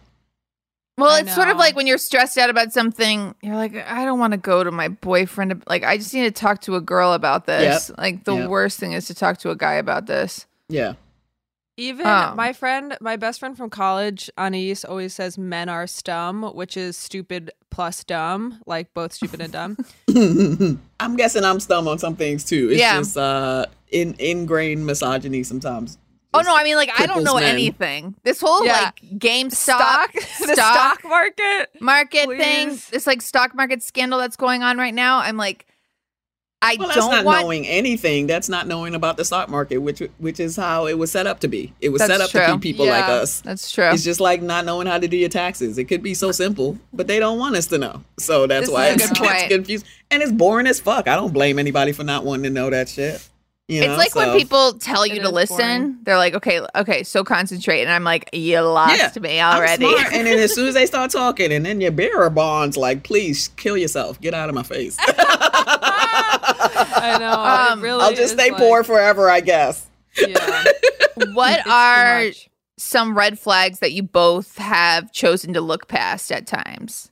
[0.99, 4.05] Well, I it's sort of like when you're stressed out about something, you're like, I
[4.07, 5.63] don't want to go to my boyfriend.
[5.69, 7.91] Like, I just need to talk to a girl about this.
[7.99, 8.49] Like, the Yep.
[8.49, 10.47] worst thing is to talk to a guy about this.
[10.71, 10.95] Yeah.
[11.77, 16.55] Even Um, my friend, my best friend from college, Anais, always says men are stum,
[16.55, 19.77] which is stupid plus dumb, like both stupid and dumb.
[20.99, 22.71] I'm guessing I'm stum on some things too.
[22.71, 22.97] It's Yeah.
[22.97, 25.99] just uh in ingrained misogyny sometimes.
[26.37, 27.44] Oh no, I mean, like, I don't know men.
[27.44, 28.14] anything.
[28.22, 28.72] This whole Yeah.
[28.94, 31.70] like GameStop stock, the stock market.
[31.81, 32.88] market thing, Please.
[32.90, 35.18] this like stock market scandal that's going on right now.
[35.18, 35.66] I'm like,
[36.62, 37.42] I Well, don't not want.
[37.42, 38.27] knowing anything.
[38.27, 41.40] That's not knowing about the stock market, which which is how it was set up
[41.40, 41.72] to be.
[41.83, 42.55] It was That's set up to true.
[42.55, 43.40] keep people like us.
[43.42, 43.90] That's true.
[43.90, 45.77] It's just like not knowing how to do your taxes.
[45.77, 48.03] It could be so simple, but they don't want us to know.
[48.18, 49.87] So that's This why it's, it's confused.
[50.11, 51.09] And it's boring as fuck.
[51.09, 53.29] I don't blame anybody for not wanting to know that shit.
[53.69, 53.89] You know?
[53.95, 55.57] it's like when people tell you It to listen.
[55.57, 55.99] boring.
[56.05, 59.85] They're like, okay, okay, so concentrate, and I'm like, you lost Yeah, me I'm already.
[59.93, 60.13] smart.
[60.13, 63.49] and then as soon as they start talking, and then your bearer bonds, like, please
[63.57, 64.21] kill yourself.
[64.21, 64.97] Get out of my face.
[66.29, 67.33] I know.
[67.73, 69.87] Um, it really I'll just stay like- poor forever, I guess.
[70.17, 70.37] Yeah.
[71.33, 72.31] what It's are
[72.79, 77.11] some red flags that you both have chosen to look past at times?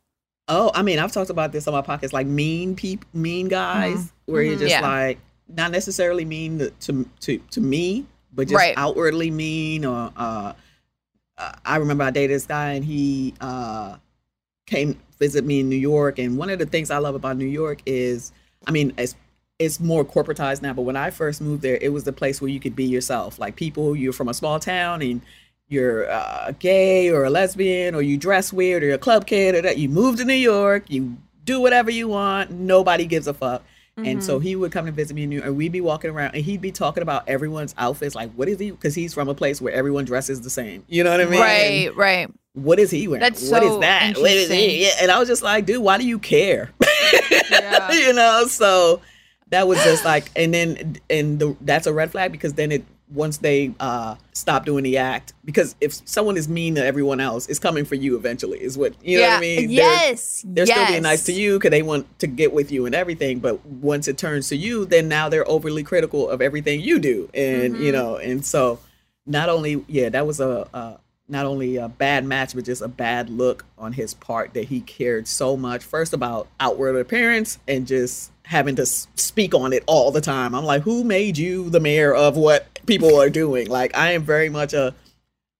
[0.49, 4.13] Oh, I mean, I've talked about this on my podcast, like mean people, mean guys,
[4.27, 4.61] where you're Mhm.
[4.61, 4.81] just Yeah.
[4.83, 8.75] like not necessarily mean to to to, to me, but just Right.
[8.77, 9.85] outwardly mean.
[9.85, 10.53] Or uh,
[11.39, 13.97] uh, I remember I dated this guy, and he uh,
[14.67, 16.19] came visit me in New York.
[16.19, 18.33] And one of the things I love about New York is,
[18.67, 19.17] I mean, it's
[19.59, 22.51] it's more corporatized now, but when I first moved there, it was the place where
[22.51, 23.39] you could be yourself.
[23.39, 25.21] Like people, you're from a small town and
[25.69, 29.55] you're uh, gay or a lesbian or you dress weird or you're a club kid
[29.55, 33.35] or that you move to New York, you do whatever you want, nobody gives a
[33.35, 33.63] fuck.
[33.97, 34.47] And so mm-hmm.
[34.47, 36.45] he would come to visit me in New York, and we'd be walking around, and
[36.45, 38.15] he'd be talking about everyone's outfits.
[38.15, 38.73] Like, what is he?
[38.73, 40.85] Because he's from a place where everyone dresses the same.
[40.89, 41.41] You know what I mean?
[41.41, 42.31] Right, right.
[42.55, 43.21] What is he wearing?
[43.21, 44.17] That's What is so that?
[44.17, 44.85] What is he?
[44.85, 44.95] Yeah.
[45.01, 46.71] And I was just like, dude, why do you care?
[47.51, 47.93] Yeah.
[47.93, 48.47] you know.
[48.49, 49.01] So
[49.51, 52.85] that was just like, and then and the, that's a red flag because then it
[53.13, 57.47] once they uh stop doing the act because if someone is mean to everyone else
[57.49, 60.43] it's coming for you eventually is what you know what i mean They're- Yes.
[60.47, 60.75] they're yes.
[60.77, 63.65] still being nice to you because they want to get with you and everything but
[63.67, 67.77] once it turns to you then now they're overly critical of everything you do and
[67.77, 67.93] you Mhm.
[67.93, 68.79] know and so
[69.27, 70.99] not only yeah that was a, a
[71.29, 74.81] not only a bad match but just a bad look on his part that he
[74.81, 80.11] cared so much first about outward appearance and just having to speak on it all
[80.11, 83.69] the time i'm like who made you the mayor of what people are doing.
[83.69, 84.95] Like i am very much a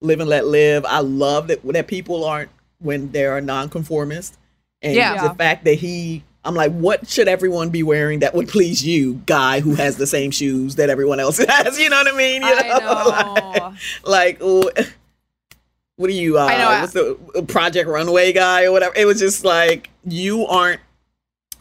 [0.01, 0.85] live and let live.
[0.87, 4.37] I love that that people aren't when they're nonconformist.
[4.83, 5.29] And Yeah.
[5.29, 9.15] the fact that he i'm like what should everyone be wearing that would please you
[9.25, 11.79] guy who has the same shoes that everyone else has?
[11.79, 12.43] You know what i mean?
[12.43, 13.75] You I know.
[14.11, 14.71] like oh,
[15.97, 18.95] what are you uh I know, what's the uh, project runway guy or whatever?
[18.97, 20.81] It was just like you aren't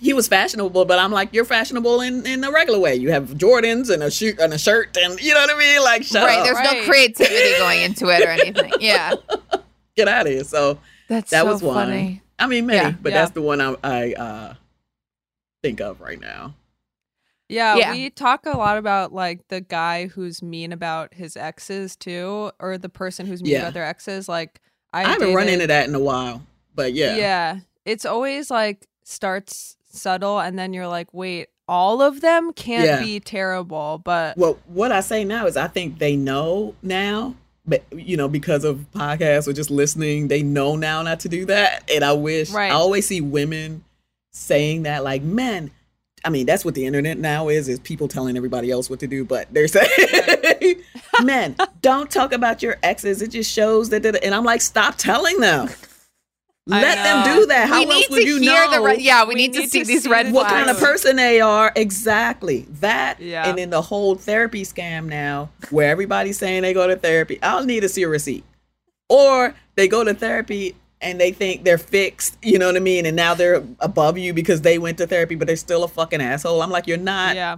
[0.04, 3.30] he was fashionable but i'm like you're fashionable in in a regular way you have
[3.36, 6.24] jordans and a shirt and a shirt and you know what i mean like shut
[6.26, 6.39] right.
[6.39, 6.80] up There's Right.
[6.80, 8.72] no creativity going into it or anything.
[8.80, 9.14] Yeah.
[9.95, 10.78] get out of here so
[11.08, 12.22] That's that so was one funny.
[12.38, 12.91] i mean many Yeah.
[13.01, 13.20] but Yeah.
[13.22, 14.54] that's the one i i uh
[15.62, 16.54] think of right now
[17.47, 17.91] Yeah, Yeah.
[17.93, 22.78] we talk a lot about like the guy who's mean about his exes too, or
[22.78, 23.60] the person who's mean Yeah.
[23.62, 24.28] about their exes.
[24.28, 24.60] Like
[24.91, 26.41] I, i, haven't run into that in a while
[26.76, 27.60] but yeah Yeah.
[27.86, 33.00] It's always like starts subtle and then you're like, wait, all of them can't Yeah.
[33.02, 37.36] be terrible, but Well, what I say now is I think they know now,
[37.66, 41.46] but you know, because of podcasts or just listening, they know now not to do
[41.46, 41.89] that.
[41.94, 42.72] And I wish Right.
[42.72, 43.84] I always see women
[44.32, 45.72] saying that like men.
[46.26, 49.08] I mean, that's what the internet now is, is people telling everybody else what to
[49.08, 50.82] do, but they're saying
[51.22, 53.22] men, don't talk about your exes.
[53.22, 55.70] It just shows that that- and I'm like, stop telling them.
[56.72, 57.68] I Let them do that.
[57.68, 58.72] How we need else would you know?
[58.72, 59.01] the red.
[59.01, 60.66] Yeah, we, We need, to see to these see red the what flags.
[60.66, 63.47] kind of person they are exactly that Yeah.
[63.49, 67.66] and then the whole therapy scam now where everybody's saying they go to therapy i'll
[67.66, 68.45] need to see a receipt
[69.09, 73.05] or they go to therapy and they think they're fixed you know what i mean
[73.05, 76.22] and now they're above you because they went to therapy but they're still a fucking
[76.22, 77.57] asshole i'm like you're not yeah.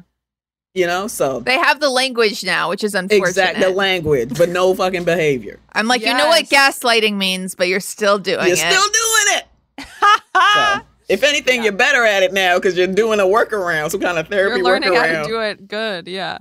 [0.76, 3.28] You know so They have the language now, which is unfortunate.
[3.30, 7.68] exact the language but no fucking behavior I'm like, you know what gaslighting means, but
[7.68, 8.58] you're still doing you're it.
[8.58, 8.70] still
[9.02, 9.46] doing it
[10.36, 14.18] so if anything you're better at it now because you're doing a workaround some kind
[14.18, 16.08] of therapy You're learning how to do it good.
[16.08, 16.38] Yeah.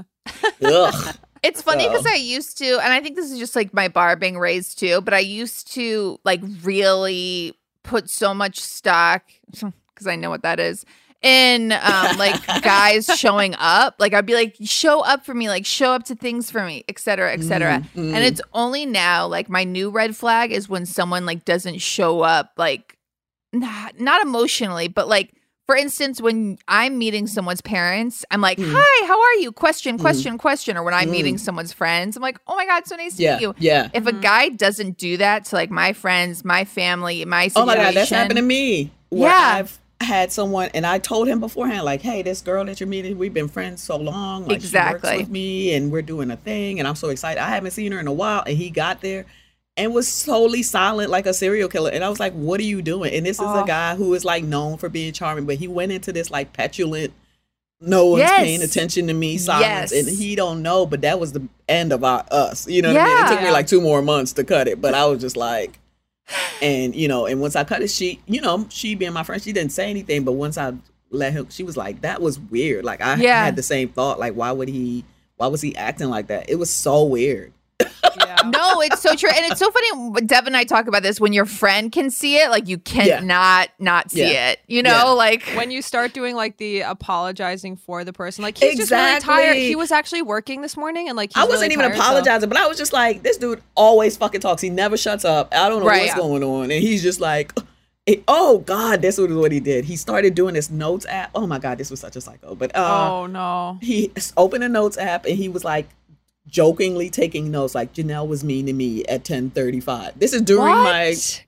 [0.65, 1.15] Ugh.
[1.43, 3.89] It's funny So- because I used to, and I think this is just like my
[3.89, 10.07] bar being raised too, but I used to like really put so much stock because
[10.07, 10.87] I know what that is
[11.25, 13.97] in um like guys showing up.
[13.99, 16.85] Like I'd be like, show up for me, like show up to things for me,
[16.89, 17.83] et cetera, et cetera.
[17.97, 21.79] Mm, And it's only now, like my new red flag is when someone like doesn't
[21.81, 22.97] show up, like
[23.53, 25.33] not, not emotionally, but like
[25.67, 28.71] for instance, when I'm meeting someone's parents, I'm like, Mm.
[28.77, 30.01] "Hi, how are you?" Question, Mm.
[30.03, 30.77] question, question.
[30.77, 31.13] Or when I'm Mm.
[31.13, 33.89] meeting someone's friends, I'm like, "Oh my god, so nice to yeah meet you." yeah
[33.95, 34.21] If a Mhm.
[34.21, 38.11] guy doesn't do that to like my friends, my family, my Oh my god, that's
[38.11, 38.91] happened to me.
[39.09, 39.55] Where Yeah.
[39.61, 43.17] I've had someone, and I told him beforehand, like, "Hey, this girl that you're meeting,
[43.17, 44.43] we've been friends so long.
[44.43, 45.09] Like, she Exactly.
[45.11, 47.43] works with me, and we're doing a thing, and I'm so excited.
[47.43, 49.27] I haven't seen her in a while, and he got there."
[49.77, 51.91] And was totally silent like a serial killer.
[51.91, 53.13] And I was like, What are you doing?
[53.13, 55.91] And this is a guy who is like known for being charming, but he went
[55.91, 57.13] into this like petulant,
[57.81, 58.39] no one's Yes.
[58.41, 59.91] paying attention to me silence.
[59.91, 59.93] Yes.
[59.93, 62.69] And he don't know, but that was the end of our us.
[62.69, 63.25] You know what I mean?
[63.27, 65.81] It took me like two more months to cut it, but I was just like,
[66.63, 69.43] and you know, and once I cut it, she, you know, she being my friend,
[69.43, 70.25] she didn't say anything.
[70.25, 70.73] But once I
[71.11, 73.45] let him, she was like, "That was weird." Like I Yeah.
[73.45, 74.19] had the same thought.
[74.19, 75.05] Like, why would he?
[75.37, 76.49] Why was he acting like that?
[76.49, 77.53] It was so weird.
[77.81, 78.37] Yeah.
[78.47, 80.21] no, it's so true, and it's so funny.
[80.27, 83.19] Dev and I talk about this when your friend can see it, like you Yeah.
[83.19, 84.51] cannot not see Yeah.
[84.51, 84.61] it.
[84.69, 85.03] You know, Yeah.
[85.05, 89.21] like when you start doing like the apologizing for the person, like he's just really
[89.21, 89.43] tired.
[89.49, 89.67] Exactly.
[89.67, 92.03] He was actually working this morning, and like he's I wasn't really even tired, so-
[92.03, 94.63] apologizing, but I was just like, this dude always fucking talks.
[94.63, 95.53] He never shuts up.
[95.53, 96.03] I don't know Right.
[96.03, 97.53] what's going on, and he's just like.
[98.29, 99.87] Oh God, this was what he did.
[99.87, 101.31] He started doing this notes app.
[101.35, 102.55] Oh my God, this was such a psycho.
[102.55, 103.79] But uh, oh no.
[103.81, 105.89] he opened a notes app and he was like
[106.47, 110.19] jokingly taking notes like Janelle was mean to me at 1035.
[110.19, 111.45] This is during my what?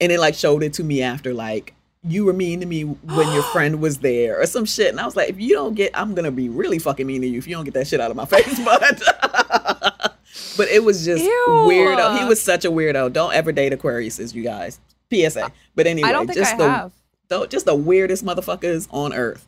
[0.00, 3.32] and it like showed it to me after like you were mean to me when
[3.32, 4.88] your friend was there or some shit.
[4.88, 7.26] And I was like, if you don't get I'm gonna be really fucking mean to
[7.28, 8.60] you if you don't get that shit out of my face.
[8.64, 9.02] But
[10.56, 11.46] but it was just Ew.
[11.68, 12.18] weirdo.
[12.18, 13.12] He was such a weirdo.
[13.12, 14.80] Don't ever date Aquariuses, you guys.
[15.12, 15.52] PSA.
[15.74, 16.92] But anyway, I don't think just I the have.
[17.28, 19.46] though just the weirdest motherfuckers on earth.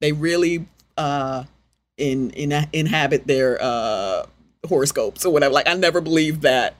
[0.00, 1.44] They really uh
[2.00, 4.26] in in inhabit their uh
[4.68, 5.54] horoscopes or whatever.
[5.54, 6.74] Like I never believed that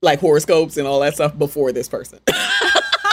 [0.00, 2.18] like horoscopes and all that stuff before this person.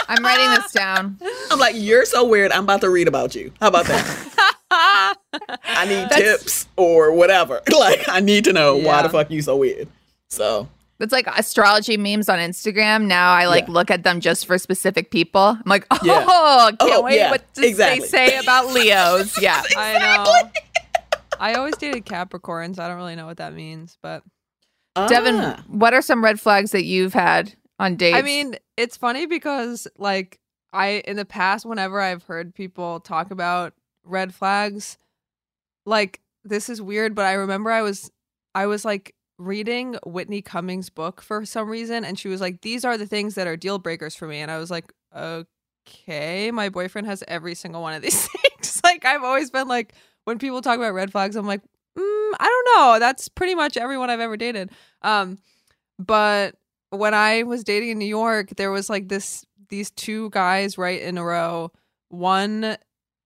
[0.08, 1.18] I'm writing this down.
[1.52, 2.50] I'm like, you're so weird.
[2.50, 3.52] I'm about to read about you.
[3.60, 4.56] How about that?
[4.72, 7.60] I need That's- tips or whatever.
[7.72, 9.88] Like I need to know why the fuck you so weird.
[10.28, 13.06] So It's like astrology memes on Instagram.
[13.06, 13.72] Now I like Yeah.
[13.74, 15.40] look at them just for specific people.
[15.40, 16.24] I'm like, oh, Yeah.
[16.24, 18.00] can't Oh, wait yeah, what does exactly.
[18.00, 19.40] they say about Leos.
[19.40, 19.62] Yeah.
[19.76, 20.50] I know.
[21.40, 22.78] I always dated Capricorns.
[22.78, 24.22] I don't really know what that means, but
[24.94, 28.16] Devin, ah, what are some red flags that you've had on dates?
[28.16, 30.38] I mean, it's funny because like
[30.72, 33.72] I in the past whenever I've heard people talk about
[34.04, 34.98] red flags,
[35.86, 38.10] like this is weird, but I remember I was
[38.54, 42.84] I was like reading Whitney Cummings' book for some reason and she was like these
[42.84, 46.68] are the things that are deal breakers for me and I was like okay, my
[46.68, 48.28] boyfriend has every single one of these
[48.60, 48.80] things.
[48.84, 51.60] like I've always been like when people talk about red flags I'm like,
[51.98, 54.70] mm, I don't know, that's pretty much everyone I've ever dated.
[55.02, 55.38] Um
[55.98, 56.54] but
[56.90, 61.00] when I was dating in New York, there was like this these two guys right
[61.00, 61.70] in a row.
[62.08, 62.76] One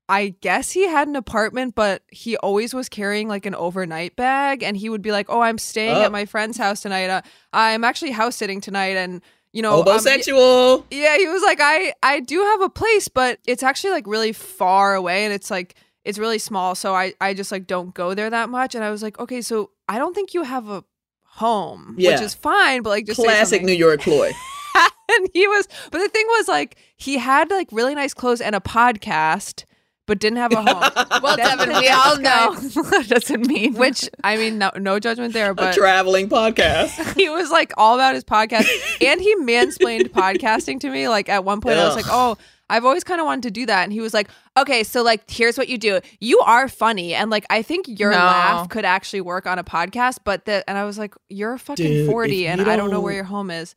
[0.07, 4.63] I guess he had an apartment, but he always was carrying like an overnight bag
[4.63, 6.03] and he would be like, "Oh, I'm staying Oh.
[6.03, 7.09] at my friend's house tonight.
[7.09, 7.23] Uh,
[7.55, 9.23] I'm actually house sitting tonight and
[9.55, 10.85] you know, um, homosexual.
[10.91, 14.33] yeah, he was like, I I do have a place, but it's actually like really
[14.35, 15.75] far away, and it's like
[16.05, 18.75] it's really small, so I I just like don't go there that much.
[18.75, 20.85] And I was like, okay, so I don't think you have a
[21.25, 23.63] home, which is fine, but like just Classic.
[23.63, 24.31] New York ploy.
[25.11, 28.55] and he was, but the thing was like he had like really nice clothes and
[28.55, 29.65] a podcast,
[30.07, 31.07] but didn't have a home.
[31.23, 32.57] well, Devin, we all know
[33.09, 33.75] doesn't mean.
[33.75, 37.17] Which I mean, no no judgment there, a but traveling podcast.
[37.17, 38.69] he was like all about his podcast
[39.01, 42.37] and he mansplained podcasting to me like at one point i was like oh
[42.71, 45.29] i've always kind of wanted to do that and he was like okay so like
[45.31, 48.17] here's what you do you are funny and like i think your No.
[48.17, 51.87] laugh could actually work on a podcast but the and i was like you're fucking
[51.87, 53.75] Dude, 40 if and you i don't know where your home is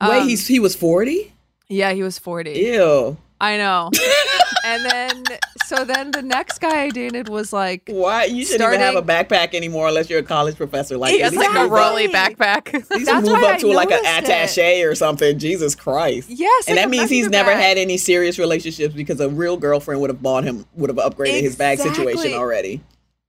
[0.00, 1.32] Wait, Um, he's he was forty.
[1.68, 3.16] yeah he was 40 Ew.
[3.40, 3.90] i know
[4.64, 5.24] and then
[5.66, 9.02] so then the next guy i dated was like Why you shouldn't even have a
[9.02, 10.96] backpack anymore unless you're a college professor.
[10.96, 12.74] Like it's at like a move rolly backpack.
[12.74, 14.30] at least That's move up I to like an noticed it.
[14.30, 15.38] attache or something.
[15.38, 16.28] Jesus Christ.
[16.30, 17.62] yes and like that means he's never bag.
[17.62, 21.40] had any serious relationships because a real girlfriend would have bought him, would have upgraded
[21.42, 22.80] his bag situation already.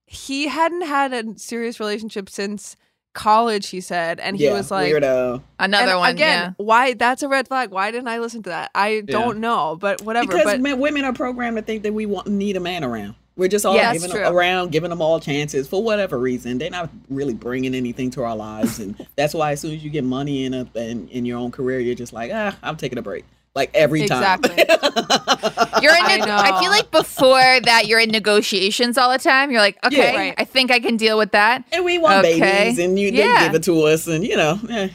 [0.06, 2.76] he hadn't had a serious relationship since
[3.16, 5.42] college he said and he yeah, was like weirdo.
[5.58, 6.12] Another one.
[6.12, 9.76] again why that's a red flag why didn't i listen to that i don't know
[9.80, 12.60] but whatever Because but men, women are programmed to think that we want need a
[12.60, 13.16] man around.
[13.38, 16.58] We're just all Yeah, giving them around, giving them all chances for whatever reason.
[16.58, 19.90] They're not really bringing anything to our lives, and that's why as soon as you
[19.90, 22.98] get money in a in, in your own career, you're just like, ah, I'm taking
[22.98, 23.26] a break.
[23.56, 24.18] Like every time.
[24.44, 24.66] Exactly.
[24.68, 25.80] yeah.
[25.82, 26.02] You're in.
[26.04, 29.50] I neg- I, feel like before that, you're in negotiations all the time.
[29.52, 30.16] You're like, okay, Yeah.
[30.18, 30.34] Right.
[30.38, 31.64] I think I can deal with that.
[31.72, 32.40] and we want Okay.
[32.40, 33.40] babies, and you Yeah.
[33.40, 34.90] they give it to us, and you know, eh.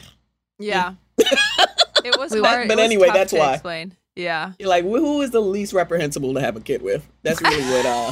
[0.59, 3.53] yeah it was We- hard but it was anyway, tough that's to why.
[3.53, 7.07] explain yeah you're like, who is the least reprehensible to have a kid with?
[7.23, 7.85] That's really what.
[7.85, 8.11] uh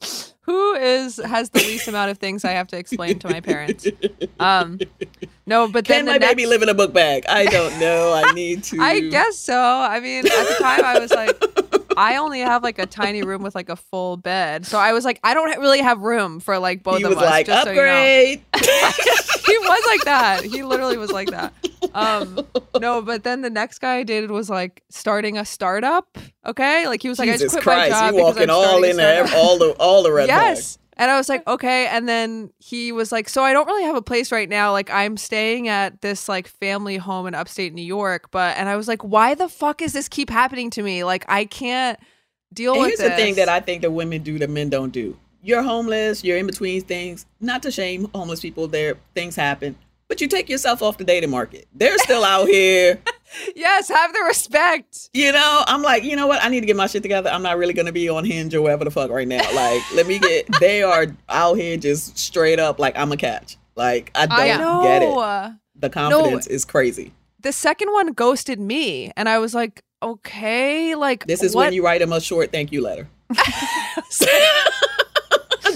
[0.46, 3.86] who is has the least amount of things i have to explain to my parents
[4.40, 4.78] um
[5.46, 7.24] no but then Can the my next, baby live in a book bag?
[7.28, 8.14] I don't know.
[8.14, 8.80] I need to.
[8.80, 9.58] I guess so.
[9.58, 11.38] I mean, at the time, I was like,
[11.96, 15.04] I only have like a tiny room with like a full bed, so I was
[15.04, 17.16] like, I don't really have room for like both he of us.
[17.16, 17.82] like, just so you know.
[17.82, 18.42] upgrade.
[19.46, 20.40] he was like that.
[20.44, 21.52] He literally was like that.
[21.94, 22.46] Um,
[22.80, 26.18] no, but then the next guy I dated was like starting a startup.
[26.46, 28.96] Okay, like he was like, I just quit Christ, my job you walking all in
[28.96, 30.78] there, all the all the red yes.
[30.96, 31.86] And I was like, okay.
[31.86, 34.72] And then he was like, so I don't really have a place right now.
[34.72, 38.30] Like I'm staying at this like family home in upstate New York.
[38.30, 41.04] But and I was like, why the fuck is this keep happening to me?
[41.04, 41.98] Like I can't
[42.52, 43.10] deal And with here's this.
[43.10, 45.16] the thing that I think that women do that men don't do.
[45.42, 47.26] You're homeless, you're in between things.
[47.40, 49.76] Not to shame homeless people, there things happen.
[50.08, 51.66] But you take yourself off the dating market.
[51.72, 53.00] They're still out here.
[53.56, 55.08] yes, have the respect.
[55.14, 56.42] You know, I'm like, you know what?
[56.44, 57.30] I need to get my shit together.
[57.30, 59.42] I'm not really gonna be on Hinge or whatever the fuck right now.
[59.54, 60.46] Like, let me get.
[60.60, 63.56] They are out here just straight up like I'm a catch.
[63.76, 65.80] Like I don't I get it.
[65.80, 67.12] The confidence is crazy.
[67.40, 71.64] The second one ghosted me, and I was like, okay, like This is what?
[71.64, 73.08] when you write him a short thank you letter.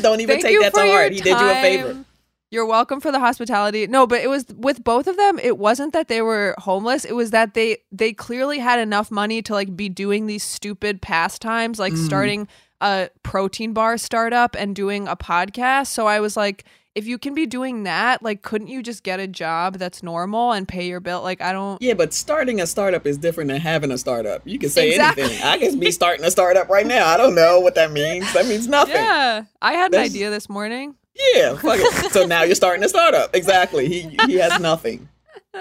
[0.00, 1.12] don't even Thank take that to heart.
[1.12, 2.04] He did you a favor.
[2.50, 3.86] You're welcome for the hospitality.
[3.86, 5.38] No, but it was with both of them.
[5.38, 7.04] It wasn't that they were homeless.
[7.04, 11.02] It was that they they clearly had enough money to like be doing these stupid
[11.02, 12.06] pastimes, like Mm.
[12.06, 12.48] starting
[12.80, 15.88] a protein bar startup and doing a podcast.
[15.88, 19.20] So I was like, if you can be doing that, like, couldn't you just get
[19.20, 21.22] a job that's normal and pay your bill?
[21.22, 21.80] Like, I don't.
[21.82, 24.42] Yeah, but starting a startup is different than having a startup.
[24.46, 25.24] You can say Exactly.
[25.24, 25.42] anything.
[25.44, 27.06] I can be starting a startup right now.
[27.06, 28.32] I don't know what that means.
[28.32, 28.94] That means nothing.
[28.94, 30.94] Yeah, I had an idea this morning.
[31.34, 32.12] Yeah, fuck it.
[32.12, 33.34] So now you're starting a startup.
[33.34, 33.88] Exactly.
[33.88, 35.08] He he has nothing.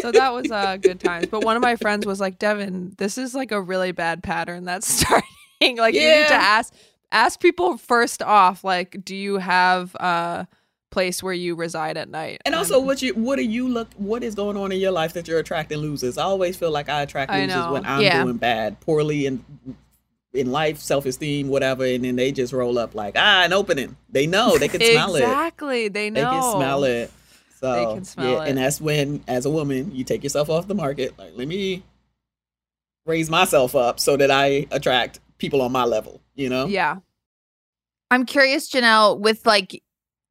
[0.00, 1.26] so that was uh, good times.
[1.26, 4.64] But one of my friends was like, Devin, this is like a really bad pattern
[4.64, 5.76] that's starting.
[5.76, 6.72] like you need to ask
[7.12, 10.46] ask people first off, like, do you have a
[10.90, 12.40] place where you reside at night?
[12.44, 13.88] And also, what you what are you look?
[13.96, 16.16] What is going on in your life that you're attracting losers?
[16.18, 17.72] I always feel like I attract losers know.
[17.72, 18.22] when I'm Yeah.
[18.22, 19.44] doing bad, poorly in
[20.34, 23.96] in life, self esteem, whatever, and then they just roll up like ah, an opening.
[24.10, 25.22] They know they can smell it.
[25.22, 25.88] exactly.
[25.88, 26.20] They know.
[26.20, 27.10] They can smell it.
[27.60, 28.48] So They can smell yeah, it.
[28.48, 31.16] and that's when, as a woman, you take yourself off the market.
[31.18, 31.82] Like, let me
[33.06, 36.20] raise myself up so that I attract people on my level.
[36.34, 36.66] You know?
[36.66, 36.96] Yeah.
[38.10, 39.82] I'm curious, Janelle, with like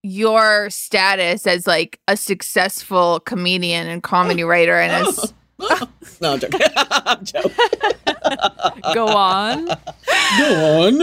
[0.04, 5.34] your status as like a successful comedian and comedy writer and as
[6.22, 6.60] no, I'm joking.
[6.78, 7.52] I'm joking.
[8.94, 9.66] Go on.
[10.38, 11.02] Go on.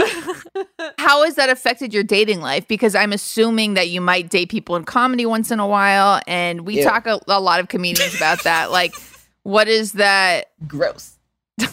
[0.99, 2.67] how has that affected your dating life?
[2.69, 6.63] Because I'm assuming that you might date people in comedy once in a while, and
[6.67, 6.91] we Yeah.
[6.91, 8.71] talk a, a lot of comedians about that.
[8.71, 8.95] Like,
[9.43, 10.51] what is that?
[10.67, 11.17] Gross.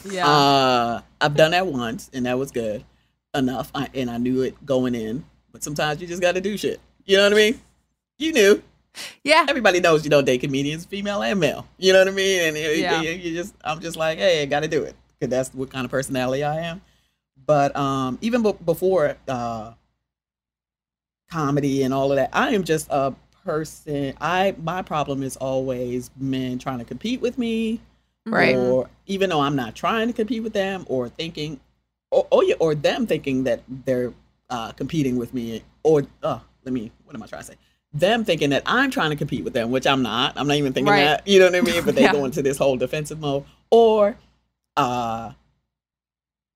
[0.10, 0.28] Yeah.
[0.28, 2.84] Uh, I've done that once, and that was good
[3.34, 3.72] enough.
[3.76, 5.24] I, and I knew it going in.
[5.52, 6.80] But sometimes you just got to do shit.
[7.06, 7.62] You know what I mean?
[8.20, 8.62] You knew.
[9.24, 11.68] Yeah, Everybody knows you don't date comedians, female and male.
[11.78, 12.42] You know what I mean?
[12.50, 13.02] And you, Yeah.
[13.02, 15.70] you, you just, I'm just like, hey, I got to do it because that's what
[15.72, 16.82] kind of personality I am.
[17.46, 19.74] But um, even be- before uh,
[21.30, 24.14] comedy and all of that, I am just a person.
[24.20, 27.80] I my problem is always men trying to compete with me,
[28.26, 28.56] right.
[28.56, 31.60] or even though I'm not trying to compete with them, or thinking,
[32.12, 34.14] or or, yeah, or them thinking that they're
[34.50, 37.56] uh, competing with me, or uh, let me, what am I trying to say?
[37.94, 40.34] Them thinking that I'm trying to compete with them, which I'm not.
[40.36, 41.04] I'm not even thinking Right.
[41.06, 41.28] that.
[41.28, 41.84] You know what I mean?
[41.86, 42.12] But they Yeah.
[42.12, 44.18] go into this whole defensive mode, or,
[44.76, 45.32] uh,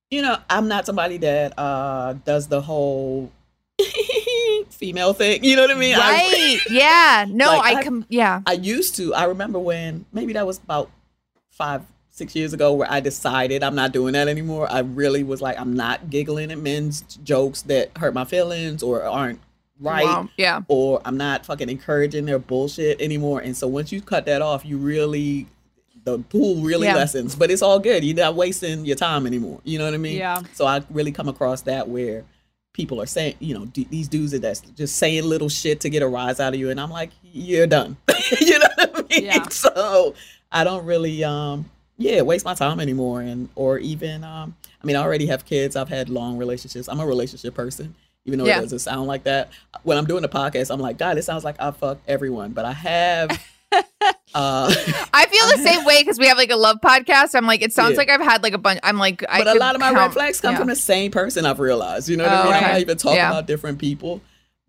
[0.09, 3.31] you know, I'm not somebody that uh does the whole
[4.69, 5.43] female thing.
[5.43, 5.95] You know what I mean?
[5.95, 6.59] I- Right.
[6.69, 7.25] yeah.
[7.29, 8.41] No, Like, I I- com- yeah.
[8.45, 9.13] I used to.
[9.13, 10.89] I remember when maybe that was about
[11.49, 14.67] five, six years ago where I decided I'm not doing that anymore.
[14.71, 19.03] I really was like, I'm not giggling at men's jokes that hurt my feelings or
[19.03, 19.39] aren't
[19.81, 20.05] right.
[20.05, 20.29] Wow.
[20.37, 20.61] Yeah.
[20.67, 23.41] Or I'm not fucking encouraging their bullshit anymore.
[23.41, 25.47] And so once you cut that off, you really
[26.03, 26.95] the pool really Yeah.
[26.95, 27.35] lessens.
[27.35, 28.03] But it's all good.
[28.03, 29.59] You're not wasting your time anymore.
[29.63, 30.17] You know what I mean?
[30.17, 30.41] Yeah.
[30.53, 32.23] So I really come across that where
[32.73, 35.89] people are saying, you know, d- these dudes are that's just saying little shit to
[35.89, 37.97] get a rise out of you, and I'm like, you're done.
[38.41, 39.25] you know what I mean?
[39.25, 39.43] Yeah.
[39.51, 40.15] So
[40.51, 44.95] I don't really, um, yeah, waste my time anymore, and or even, um, I mean,
[44.95, 45.75] I already have kids.
[45.75, 46.87] I've had long relationships.
[46.89, 47.93] I'm a relationship person.
[48.25, 48.59] Even though Yeah.
[48.59, 49.49] it doesn't sound like that,
[49.83, 52.65] when I'm doing the podcast, I'm like, God, it sounds like I fuck everyone, but
[52.65, 53.31] I have.
[53.71, 53.81] uh,
[55.13, 57.35] I feel the same way because we have like a love podcast.
[57.35, 57.97] I'm like, it sounds Yeah.
[57.97, 58.79] like I've had like a bunch.
[58.83, 60.59] I'm like, I but a lot of my red flags come yeah.
[60.59, 62.09] from the same person I've realized.
[62.09, 62.53] You know what I Oh, mean?
[62.53, 64.21] I'm not even talking about different people.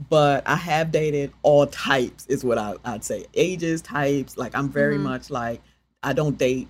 [0.09, 3.27] But I have dated all types, is what I, I'd say.
[3.35, 4.37] Ages, types.
[4.37, 5.05] Like I'm very Mm-hmm.
[5.05, 5.61] much like
[6.03, 6.69] I don't date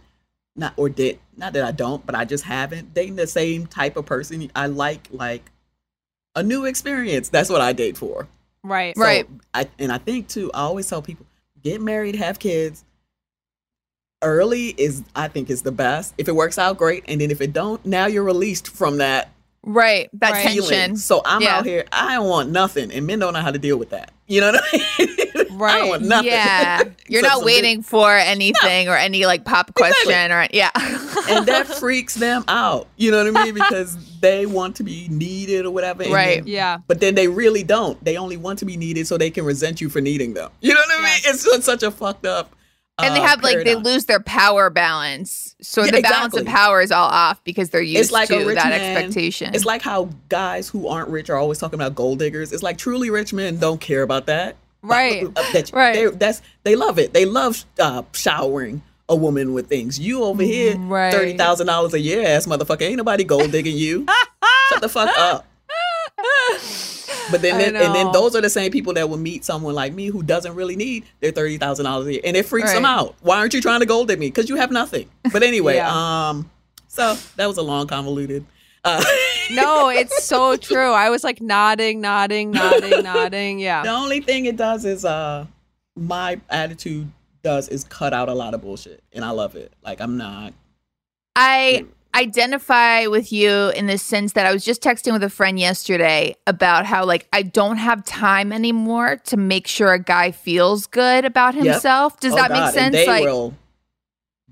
[0.54, 3.96] not or did not that I don't, but I just haven't dating the same type
[3.96, 4.50] of person.
[4.54, 5.50] I like like
[6.34, 7.28] a new experience.
[7.28, 8.28] That's what I date for.
[8.62, 8.96] Right.
[8.96, 9.28] So, Right.
[9.54, 11.26] I, and I think too, I always tell people,
[11.62, 12.84] get married, have kids.
[14.22, 16.14] Early is I think is the best.
[16.16, 17.04] If it works out, great.
[17.08, 19.30] And then if it don't, now you're released from that
[19.64, 20.10] Right.
[20.14, 20.42] That Right.
[20.42, 20.62] tension.
[20.64, 20.96] feeling.
[20.96, 21.58] So I'm Yeah.
[21.58, 22.90] out here, I don't want nothing.
[22.90, 24.10] And men don't know how to deal with that.
[24.26, 25.16] You know what I mean?
[25.52, 25.78] I Right.
[25.78, 26.26] don't want nothing.
[26.32, 26.82] Yeah.
[27.08, 30.70] You're So not some waiting for anything or any like pop question or yeah.
[31.28, 32.88] and that freaks them out.
[32.96, 33.54] You know what I mean?
[33.54, 36.04] Because they want to be needed or whatever.
[36.04, 36.38] Right.
[36.44, 36.78] then- Yeah.
[36.88, 38.02] But then they really don't.
[38.04, 40.50] They only want to be needed so they can resent you for needing them.
[40.60, 41.20] You know what I mean?
[41.24, 42.52] It's such a fucked up.
[42.98, 45.56] And they uh, have like they lose their power balance.
[45.60, 48.38] So Yeah, the balance of power is all off because they're used It's like to
[48.44, 48.72] that man.
[48.96, 49.54] expectation.
[49.54, 52.52] It's like how guys who aren't rich are always talking about gold diggers.
[52.52, 54.56] It's like truly rich men don't care about that.
[54.82, 55.32] Right.
[55.34, 55.94] That- Right.
[55.94, 57.12] They, that's they love it.
[57.12, 59.98] They love uh, showering a woman with things.
[59.98, 61.12] You over here, Right.
[61.12, 62.82] thirty thousand dollars a year, ass motherfucker.
[62.82, 64.06] Ain't nobody gold digging you.
[64.68, 65.46] Shut the fuck up.
[67.30, 69.92] But then, then and then those are the same people that will meet someone like
[69.92, 72.84] me who doesn't really need their thirty thousand dollars a year, and it freaks them
[72.84, 73.14] out.
[73.20, 74.26] Why aren't you trying to gold at me?
[74.28, 75.08] Because you have nothing.
[75.32, 76.28] But anyway, Yeah.
[76.30, 76.50] um,
[76.88, 78.44] so that was a long convoluted.
[78.84, 79.02] Uh,
[79.50, 80.92] No, it's so true.
[80.92, 83.58] I was like nodding, nodding, nodding, nodding.
[83.58, 83.82] Yeah.
[83.82, 85.46] The only thing it does is uh,
[85.96, 87.10] my attitude
[87.42, 89.72] does is cut out a lot of bullshit, and I love it.
[89.84, 90.54] Like I'm not.
[91.36, 91.84] I
[92.14, 96.34] identify with you in the sense that I was just texting with a friend yesterday
[96.46, 101.24] about how like I don't have time anymore to make sure a guy feels good
[101.24, 101.64] about Yep.
[101.64, 102.20] himself.
[102.20, 102.92] Does Oh, that God, make and sense?
[102.94, 103.54] They like will.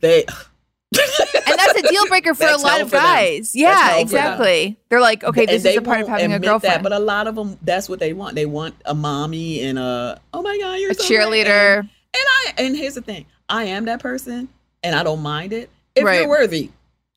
[0.01, 0.25] They.
[0.93, 3.55] and that's a deal breaker for a lot of guys.
[3.55, 4.03] Yeah, hell for them.
[4.03, 4.77] exactly.
[4.89, 6.77] They're like, okay, this is a part of having a girlfriend.
[6.77, 8.35] That, but a lot of them, that's what they want.
[8.35, 11.79] They want a mommy and a oh my god, you're a so cheerleader.
[11.81, 14.49] And, and I and here's the thing, I am that person,
[14.83, 16.21] and I don't mind it if Right.
[16.21, 16.71] you're worthy.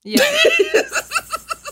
[0.04, 0.20] Yeah.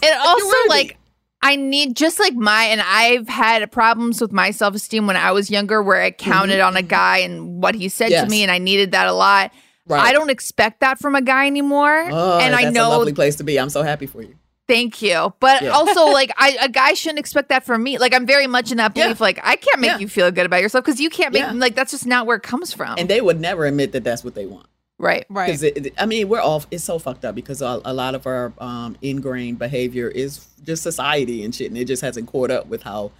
[0.05, 0.97] It also like
[1.43, 5.31] I need just like my and I've had problems with my self esteem when I
[5.31, 8.13] was younger, where I counted on a guy and what he said Mm-hmm.
[8.13, 8.25] Yes.
[8.25, 9.53] to me, and I needed that a lot.
[9.87, 10.01] Right.
[10.01, 13.37] I don't expect that from a guy anymore, Oh, and I know a lovely place
[13.37, 13.59] to be.
[13.61, 14.35] I'm so happy for you.
[14.69, 15.33] Thank you.
[15.41, 15.71] But Yeah.
[15.71, 17.99] also, like, I a guy shouldn't expect that from me.
[17.99, 19.05] Like, I'm very much in that Yeah.
[19.05, 19.21] belief.
[19.21, 19.99] Like, I can't make Yeah.
[19.99, 21.53] you feel good about yourself because you can't make Yeah.
[21.53, 22.95] like that's just not where it comes from.
[22.99, 24.67] And they would never admit that that's what they want.
[25.03, 25.27] Right.
[25.29, 25.47] Right.
[25.47, 28.27] Because it, I mean, we're all it's so fucked up because a, a lot of
[28.27, 32.67] our um, ingrained behavior is just society and shit, and it just hasn't caught up
[32.69, 33.13] with how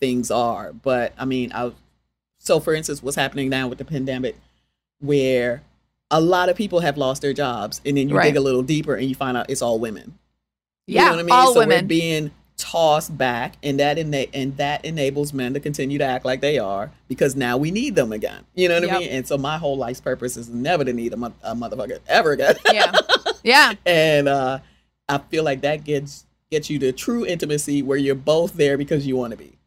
[0.00, 0.72] things are.
[0.72, 1.70] But I mean, I
[2.38, 4.36] so for instance, what's happening now with the pandemic,
[5.00, 5.62] where
[6.10, 8.24] a lot of people have lost their jobs, and then you Right.
[8.28, 10.18] dig a little deeper and you find out it's all women.
[10.86, 11.32] You Yeah, know what I mean?
[11.32, 11.86] all so we're women.
[11.86, 16.40] being tossed back, and that ena- and that enables men to continue to act like
[16.40, 18.44] they are because now we need them again.
[18.54, 18.96] You know what Yep.
[18.96, 19.08] I mean?
[19.10, 22.32] And so my whole life's purpose is never to need a, mo- a motherfucker ever
[22.32, 22.54] again.
[22.72, 22.92] Yeah.
[23.42, 23.72] Yeah.
[23.86, 24.58] and uh,
[25.08, 29.06] I feel like that gets gets you to true intimacy where you're both there because
[29.06, 29.58] you want to be.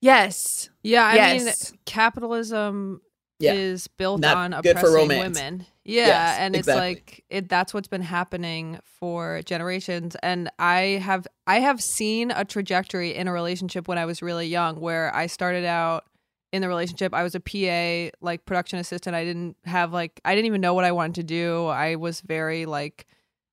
[0.00, 0.68] Yes.
[0.82, 1.70] Yeah, I Yes.
[1.72, 3.00] mean, capitalism
[3.38, 3.54] Yeah.
[3.54, 5.38] is built Not on good for oppressing romance.
[5.38, 5.66] women.
[5.86, 6.94] Yeah, Yes, and it's exactly.
[6.94, 12.44] like it that's what's been happening for generations and I have I have seen a
[12.44, 16.04] trajectory in a relationship when I was really young where I started out
[16.52, 20.34] in the relationship I was a PA like production assistant I didn't have like I
[20.34, 23.06] didn't even know what I wanted to do I was very like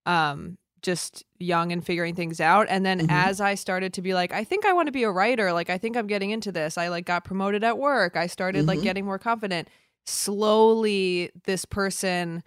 [0.05, 3.07] um just young and figuring things out and then Mhm.
[3.09, 5.69] as I started to be like I think I want to be a writer like
[5.69, 8.79] I think I'm getting into this I like got promoted at work I started like
[8.79, 8.83] Mhm.
[8.83, 9.67] getting more confident
[10.05, 12.43] slowly this person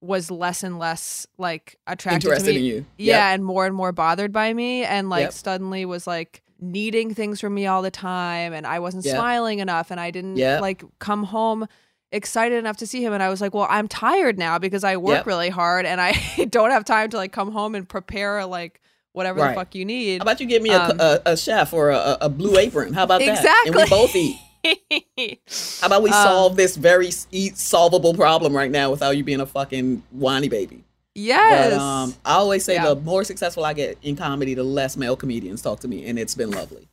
[0.00, 2.86] was less and less like attracted Interested to me in you.
[2.98, 5.32] yeah and more and more bothered by me and like Yep.
[5.32, 9.14] suddenly was like needing things from me all the time and I wasn't Yep.
[9.14, 10.60] smiling enough and I didn't Yep.
[10.60, 11.66] like come home
[12.10, 14.96] excited enough to see him and I was like, "Well, I'm tired now because I
[14.96, 15.26] work Yep.
[15.26, 16.12] really hard and I
[16.50, 18.80] don't have time to like come home and prepare like
[19.12, 19.50] whatever Right.
[19.50, 21.90] the fuck you need." How about you give me a, Um, a, a chef or
[21.90, 22.92] a, a blue apron?
[22.92, 23.28] How about that?
[23.28, 23.84] And Exactly.
[23.84, 24.36] we both eat.
[24.64, 29.40] How about we Um, solve this very e- solvable problem right now without you being
[29.40, 30.84] a fucking whiny baby?
[31.14, 31.72] yes.
[31.72, 32.86] But um, I always say Yeah.
[32.94, 36.18] the more successful I get in comedy, the less male comedians talk to me, and
[36.18, 36.88] it's been lovely.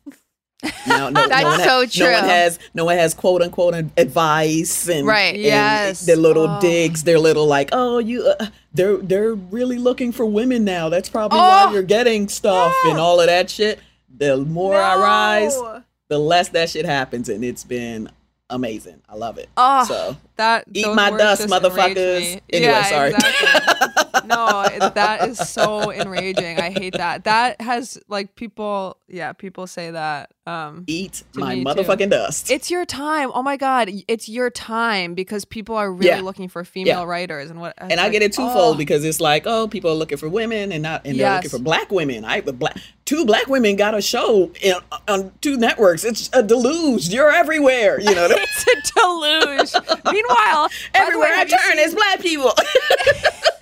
[0.85, 2.29] Now, no, That's no so No one true.
[2.29, 5.35] has no one has quote unquote advice and Right.
[5.35, 6.01] and Yes.
[6.05, 6.59] their little Oh.
[6.59, 10.89] digs, their little like, oh, you, uh, they're they're really looking for women now.
[10.89, 11.41] That's probably Oh.
[11.43, 13.79] why you're getting stuff and all of that shit.
[14.17, 15.78] The more I rise, No.
[16.09, 18.09] The less that shit happens, and it's been
[18.49, 19.01] amazing.
[19.07, 19.49] I love it.
[19.55, 22.41] Oh, so that eat my dust, motherfuckers.
[22.51, 23.09] Anyway, yeah, sorry.
[23.11, 24.03] Exactly.
[24.29, 24.63] no,
[24.93, 26.59] that is so enraging.
[26.59, 27.23] I hate that.
[27.25, 28.97] That has like people.
[29.07, 30.31] Yeah, people say that.
[30.45, 31.69] Um, eat my me, too.
[31.69, 32.49] motherfucking dust.
[32.49, 33.29] it's your time.
[33.35, 36.21] Oh my god, it's your time because people are really Yeah.
[36.21, 37.03] looking for female Yeah.
[37.05, 37.73] writers and what.
[37.77, 38.77] and it's I get it twofold oh.
[38.77, 41.59] because it's like, oh, people are looking for women and not, and they're looking for
[41.59, 42.25] black women.
[42.25, 44.73] I the black two black women got a show in,
[45.07, 46.03] on two networks.
[46.03, 47.09] It's a deluge.
[47.09, 47.99] You're everywhere.
[47.99, 50.03] You know, it's a deluge.
[50.11, 52.53] Meanwhile, everywhere way, I turn, seen- it's black people.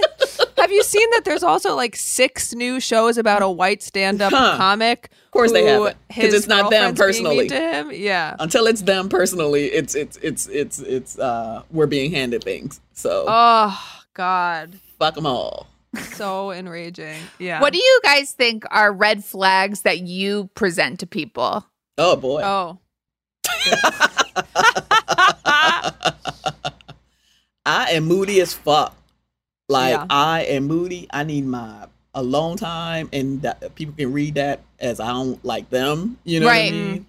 [0.57, 4.57] Have you seen that there's also like six new shows about a white stand-up Huh.
[4.57, 5.09] comic?
[5.25, 7.49] Of course they haven't, 'cause his it's not them girlfriend's being mean personally.
[7.49, 8.35] To him, yeah.
[8.39, 12.79] Until it's them personally, it's it's it's it's it's uh we're being handed things.
[12.93, 13.79] So Oh
[14.13, 15.67] God, fuck them all.
[16.13, 17.17] so enraging.
[17.39, 17.61] Yeah.
[17.61, 21.65] What do you guys think are red flags that you present to people?
[21.97, 22.41] Oh boy.
[22.43, 22.79] Oh.
[27.65, 28.95] I am moody as fuck.
[29.69, 30.05] Like Yeah.
[30.09, 31.07] I am moody.
[31.11, 35.69] I need my alone time, and that, people can read that as I don't like
[35.69, 36.17] them.
[36.23, 36.71] You know Right.
[36.71, 37.05] what I mean?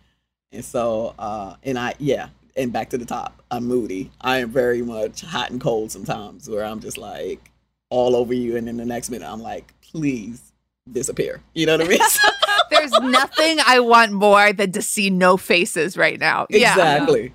[0.52, 3.42] And so, uh, and I yeah, and back to the top.
[3.50, 4.10] I'm moody.
[4.20, 7.50] I am very much hot and cold sometimes, where I'm just like
[7.90, 10.52] all over you, and then the next minute I'm like, please
[10.90, 11.40] disappear.
[11.54, 12.00] You know what I mean?
[12.70, 16.46] There's nothing I want more than to see no faces right now.
[16.50, 16.72] Yeah.
[16.72, 17.32] Exactly.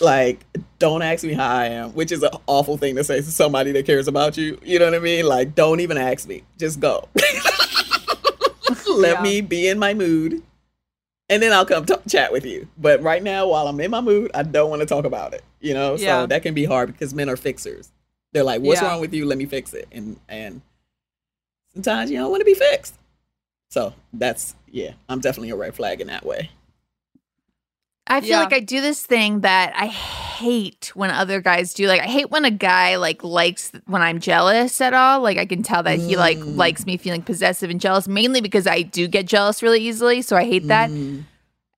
[0.00, 0.44] Like,
[0.78, 3.72] don't ask me how I am, which is an awful thing to say to somebody
[3.72, 4.58] that cares about you.
[4.62, 5.26] You know what I mean?
[5.26, 6.42] Like, don't even ask me.
[6.58, 7.08] Just go.
[8.88, 9.22] Let Yeah.
[9.22, 10.42] me be in my mood,
[11.28, 12.68] and then I'll come t- chat with you.
[12.78, 15.42] But right now, while I'm in my mood, I don't want to talk about it.
[15.60, 16.22] You know, Yeah.
[16.22, 17.90] so that can be hard because men are fixers.
[18.32, 18.88] They're like, "What's Yeah.
[18.88, 19.26] wrong with you?
[19.26, 20.60] Let me fix it." And and
[21.72, 22.94] sometimes you don't want to be fixed.
[23.70, 26.50] So that's yeah, I'm definitely a red flag in that way.
[28.06, 28.40] I feel Yeah.
[28.40, 31.86] like I do this thing that I hate when other guys do.
[31.86, 35.20] Like I hate when a guy like likes when I'm jealous at all.
[35.20, 36.56] Like I can tell that he like Mm.
[36.56, 40.36] likes me feeling possessive and jealous mainly because I do get jealous really easily, so
[40.36, 40.90] I hate that.
[40.90, 41.24] Mm.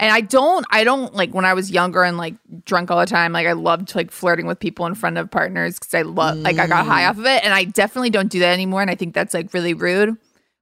[0.01, 3.07] And I don't I don't like when I was younger and like drunk all the
[3.07, 6.39] time, like I loved like flirting with people in front of partners cuz I love
[6.39, 7.11] like I got high Mm.
[7.11, 9.55] off of it and I definitely don't do that anymore and I think that's like
[9.55, 10.17] really rude.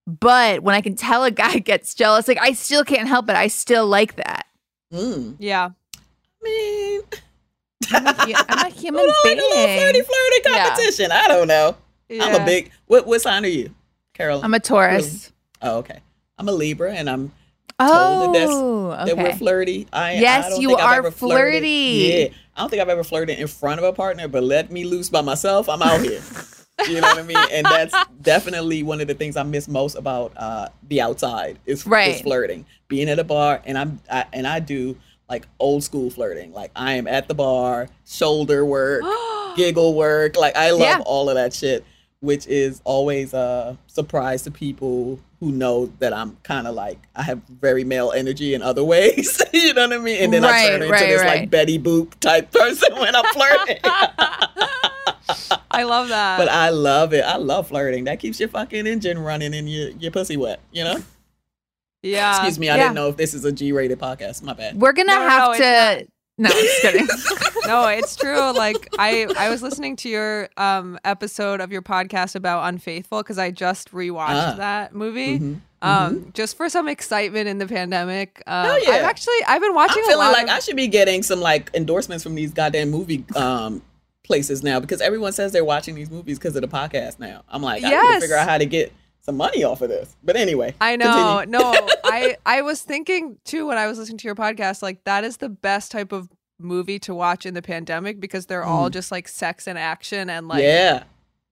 [0.07, 3.37] But when I can tell a guy gets jealous, like I still can't help it.
[3.37, 4.45] I still like that.
[4.95, 5.37] Mm.
[5.39, 5.71] Yeah.
[5.97, 7.01] I mean,
[7.93, 9.37] I'm a, hu- I'm a human being.
[9.39, 10.65] like a little flirty, flirty Yeah.
[10.69, 11.13] competition.
[11.13, 11.77] I don't know.
[12.21, 12.71] I'm a big.
[12.87, 13.75] What what sign are you,
[14.13, 14.41] Carol?
[14.45, 15.33] I'm a Taurus.
[15.63, 15.99] Oh, okay.
[16.39, 17.33] I'm a Libra, and I'm
[17.79, 19.87] told that that's- Oh, that we're flirty.
[19.93, 21.69] I, Yes, I don't you think I've are ever flirty.
[21.69, 24.85] Yeah, I don't think I've ever flirted in front of a partner, but let me
[24.85, 25.69] loose by myself.
[25.69, 26.21] I'm out here.
[26.89, 27.37] you know what I mean?
[27.53, 31.87] And that's definitely one of the things I miss most about uh, the outside is,
[31.87, 32.67] is flirting.
[32.89, 34.97] Being at a bar, and I'm I, and I do
[35.29, 36.53] like old school flirting.
[36.53, 39.03] Like I am at the bar, shoulder work,
[39.57, 40.37] giggle work.
[40.37, 41.03] Like I love Yeah.
[41.07, 41.85] all of that shit,
[42.21, 47.23] which is always a surprise to people who know that I'm kind of like I
[47.23, 49.41] have very male energy in other ways.
[49.53, 50.23] you know what I mean?
[50.23, 51.41] And then I turn into right, this right.
[51.41, 53.79] like Betty Boop type person when I'm flirting.
[55.75, 56.39] I love that.
[56.39, 57.25] but I love it.
[57.25, 58.05] I love flirting.
[58.05, 60.61] That keeps your fucking engine running and your your pussy wet.
[60.73, 61.03] You know?
[62.03, 62.33] yeah.
[62.37, 62.69] Excuse me.
[62.71, 62.83] I Yeah.
[62.85, 64.43] didn't know if this is a G-rated podcast.
[64.43, 64.81] My bad.
[64.81, 66.07] We're gonna No, no, have no, to.
[66.37, 67.07] No, I'm just kidding.
[67.67, 68.53] no, it's true.
[68.53, 73.39] Like I, I was listening to your um episode of your podcast about Unfaithful because
[73.39, 74.55] I just rewatched Ah.
[74.59, 75.39] that movie.
[75.39, 75.61] Mhm.
[75.83, 78.43] Um, just for some excitement in the pandemic.
[78.47, 78.91] Um, Hell yeah.
[78.93, 81.23] I've actually I've been watching I'm a feeling lot like of, I should be getting
[81.23, 83.83] some like endorsements from these goddamn movie um
[84.25, 87.45] places now because everyone says they're watching these movies because of the podcast now.
[87.49, 90.17] I'm like, I need to figure out how to get some money off of this.
[90.25, 91.45] But anyway, I know.
[91.47, 91.61] no,
[92.05, 95.37] I I was thinking too when I was listening to your podcast, like that is
[95.39, 98.93] the best type of movie to watch in the pandemic because they're all hmm.
[98.93, 101.05] just like sex and action and like yeah,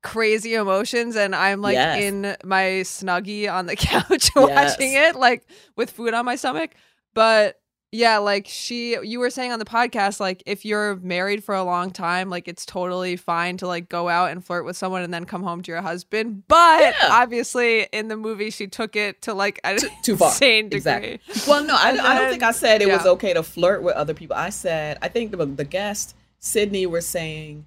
[0.02, 2.02] crazy emotions and I'm like Yes.
[2.02, 5.46] in my snuggie on the couch watching it like
[5.76, 6.72] with food on my stomach.
[7.14, 7.60] But
[7.94, 11.62] yeah, like she you were saying on the podcast like if you're married for a
[11.62, 15.12] long time like it's totally fine to like go out and flirt with someone and
[15.12, 16.44] then come home to your husband.
[16.48, 17.08] But Yeah.
[17.10, 20.30] obviously in the movie she took it to like an too far.
[20.30, 20.78] insane degree.
[20.78, 21.20] Exactly.
[21.46, 23.94] Well, no, I, And I don't think I said it was okay to flirt with
[23.94, 24.36] other people.
[24.36, 27.66] I said I think the the guest Sydney was saying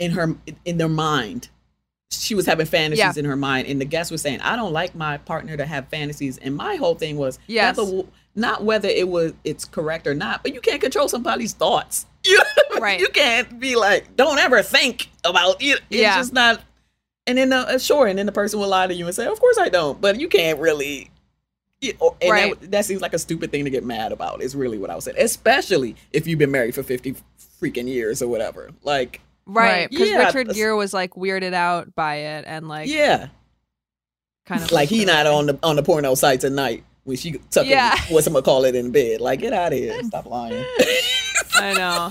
[0.00, 0.34] in her
[0.64, 1.48] in their mind
[2.10, 3.12] she was having fantasies Yeah.
[3.16, 5.88] in her mind, and the guest was saying I don't like my partner to have
[5.88, 6.38] fantasies.
[6.38, 7.76] And my whole thing was Yes.
[8.34, 12.06] Not whether it was it's correct or not, but you can't control somebody's thoughts.
[12.26, 12.40] You
[12.80, 12.98] Right.
[12.98, 15.80] You can't be like don't ever think about it.
[15.90, 16.16] It's Yeah.
[16.16, 16.60] just not.
[17.26, 19.38] And then uh, sure, and then the person will lie to you and say, "Of
[19.40, 21.10] course I don't," but you can't really
[21.80, 22.60] yeah, or- and Right.
[22.60, 24.42] that, that seems like a stupid thing to get mad about.
[24.42, 27.14] Is really what I was saying, especially if you've been married for fifty
[27.60, 28.70] freaking years or whatever.
[28.82, 29.88] Like, Right.
[29.90, 33.28] Because Yeah, Richard that's- Gere was like weirded out by it and like yeah,
[34.46, 37.32] kind of like he not on the on the porno sites at night when she
[37.50, 37.96] tucking Yeah.
[38.10, 39.20] what's I'm gonna call it in bed.
[39.20, 40.64] Like, get out of here, stop lying.
[41.54, 42.10] I know.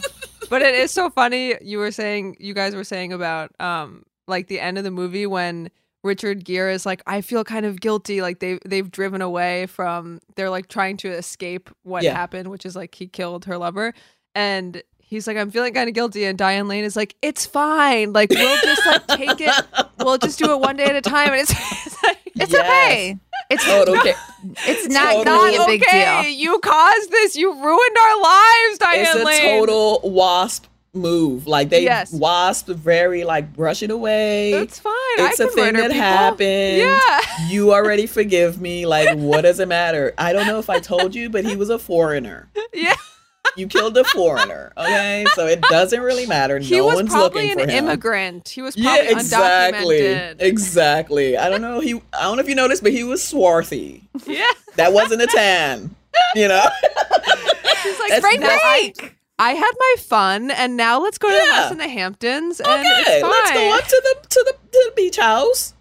[0.50, 4.48] But it is so funny you were saying you guys were saying about um like
[4.48, 5.70] the end of the movie when
[6.04, 10.20] Richard Gere is like I feel kind of guilty like they they've driven away from
[10.36, 12.14] they're like trying to escape what Yeah.
[12.14, 13.94] happened which is like he killed her lover
[14.36, 18.12] and he's like I'm feeling kind of guilty and Diane Lane is like it's fine
[18.14, 19.66] like we'll just like take it
[20.00, 21.52] we'll just do it one day at a time and it's,
[21.86, 22.60] it's like It's Yes.
[22.62, 23.18] okay.
[23.54, 24.14] It's Total ca-
[24.68, 25.26] it's not Totally.
[25.26, 26.22] gonna be a big okay.
[26.24, 26.32] deal.
[26.32, 27.36] You caused this.
[27.36, 29.60] You ruined our lives, Diane it's a Lane.
[29.60, 31.48] total wasp move.
[31.48, 32.12] Like they Yes.
[32.14, 34.54] wasp very like brush it away.
[34.54, 34.94] It's fine.
[35.18, 36.02] It's I a can thing that people.
[36.04, 36.78] happened.
[36.78, 37.20] Yeah.
[37.50, 38.86] You already forgive me.
[38.86, 40.14] Like, what does it matter?
[40.18, 42.50] I don't know if I told you, but he was a foreigner.
[42.76, 42.96] Yeah.
[43.56, 44.72] You killed a foreigner.
[44.78, 45.26] Okay.
[45.36, 46.60] So it doesn't really matter.
[46.60, 47.42] He no one's looking for him.
[47.42, 48.50] He was probably an immigrant.
[48.50, 50.00] He was Yeah, exactly.
[50.00, 50.42] undocumented.
[50.42, 51.38] Exactly.
[51.38, 51.80] I don't know.
[51.80, 54.04] He I don't know if you noticed, but he was swarthy.
[54.26, 54.46] Yeah.
[54.76, 55.96] That wasn't a tan.
[56.36, 56.66] You know?
[57.84, 59.16] He's like, That's right now, I, break.
[59.40, 62.70] I had my fun, and now let's go to the house in the Hamptons, and
[62.70, 65.74] Okay, let's go up to the to the to the beach house.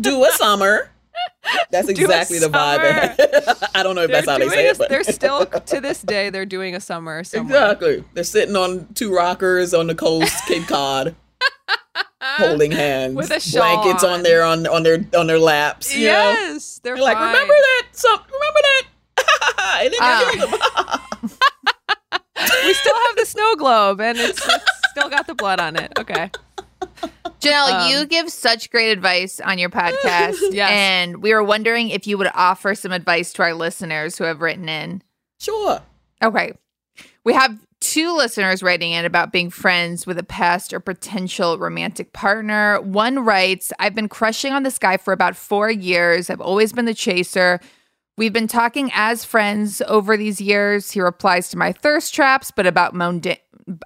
[0.00, 0.90] Do a summer.
[1.70, 3.68] That's exactly the vibe.
[3.74, 5.80] I don't know if They're that's how they say a- it, but they're still to
[5.80, 7.56] this day they're doing a summer somewhere.
[7.72, 8.04] exactly.
[8.14, 11.14] They're sitting on two rockers on the coast, Cape Cod,
[12.22, 14.10] holding hands, With a shawl blankets on.
[14.14, 14.22] on.
[14.24, 15.94] their on on their on their laps.
[15.94, 16.12] You know?
[16.12, 17.86] Yes, they're They're like, remember that?
[17.92, 18.82] Some remember that?
[19.82, 21.08] and then you ah.
[22.66, 25.92] we still have the snow globe, and it's, it's still got the blood on it.
[25.98, 26.30] Okay.
[27.40, 30.36] Janelle, Um, you give such great advice on your podcast.
[30.50, 30.70] Yes.
[30.70, 34.40] And we were wondering if you would offer some advice to our listeners who have
[34.40, 35.02] written in.
[35.38, 35.80] Sure.
[36.22, 36.52] Okay.
[37.24, 42.12] We have two listeners writing in about being friends with a past or potential romantic
[42.12, 42.80] partner.
[42.80, 46.28] One writes, I've been crushing on this guy for about four years.
[46.30, 47.60] I've always been the chaser.
[48.16, 50.90] We've been talking as friends over these years.
[50.90, 53.36] He replies to my thirst traps, but about mundane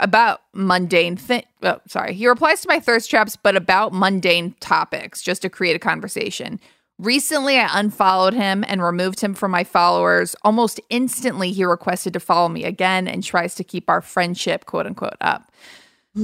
[0.01, 1.45] about mundane thing.
[1.63, 2.15] Oh, sorry.
[2.15, 6.61] He replies to my thirst traps, but about mundane topics, just to create a conversation.
[6.99, 10.37] Recently, I unfollowed him and removed him from my followers.
[10.43, 14.87] Almost instantly, he requested to follow me again and tries to keep our friendship, quote
[14.87, 15.51] unquote, up.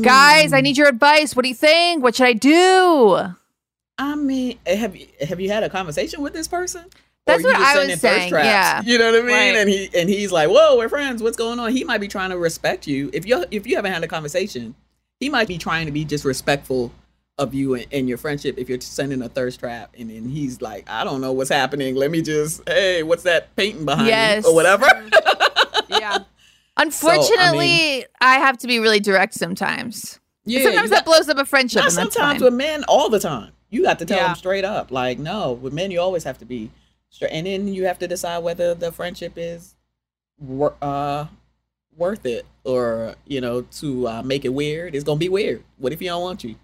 [0.02, 0.64] Guys, I hmm.
[0.64, 1.34] need your advice.
[1.34, 2.02] What do you think?
[2.02, 3.34] What should I do?
[3.98, 6.84] I mean, have you have you had a conversation with this person?
[7.28, 8.44] That's what I was saying, traps?
[8.46, 8.82] yeah.
[8.82, 9.26] you know what I mean.
[9.32, 9.56] Right.
[9.56, 11.22] And he and he's like, "Whoa, we're friends.
[11.22, 13.10] What's going on?" He might be trying to respect you.
[13.12, 14.74] If you if you haven't had a conversation,
[15.20, 16.90] he might be trying to be just respectful
[17.38, 18.58] of you and, and your friendship.
[18.58, 21.94] If you're sending a thirst trap, and then he's like, "I don't know what's happening.
[21.94, 24.44] Let me just, hey, what's that painting behind Yes.
[24.44, 24.86] you or whatever."
[25.90, 26.18] Yeah.
[26.76, 30.20] Unfortunately, I, have to be really direct sometimes.
[30.44, 31.82] yeah, sometimes you that blows up a friendship.
[31.82, 33.52] Not sometimes with men, all the time.
[33.70, 34.26] You got to tell Yeah.
[34.28, 34.90] them straight up.
[34.90, 36.70] Like, no, with men, you always have to be.
[37.30, 39.74] And then you have to decide whether the friendship is
[40.82, 41.26] uh,
[41.96, 44.94] worth it or, you know, to uh, make it weird.
[44.94, 45.64] It's going to be weird.
[45.78, 46.56] What if you don't want you?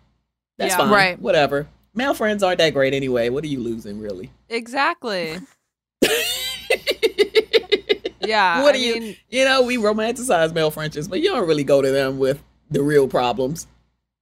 [0.59, 0.79] That's Yeah.
[0.79, 0.91] fine.
[0.91, 1.19] Right.
[1.21, 1.67] Whatever.
[1.95, 3.29] Male friends aren't that great anyway.
[3.29, 4.31] What are you losing, really?
[4.49, 5.39] Exactly.
[8.27, 8.63] Yeah.
[8.63, 11.65] what I do you, mean, you know, we romanticize male friendships, but you don't really
[11.65, 13.67] go to them with the real problems.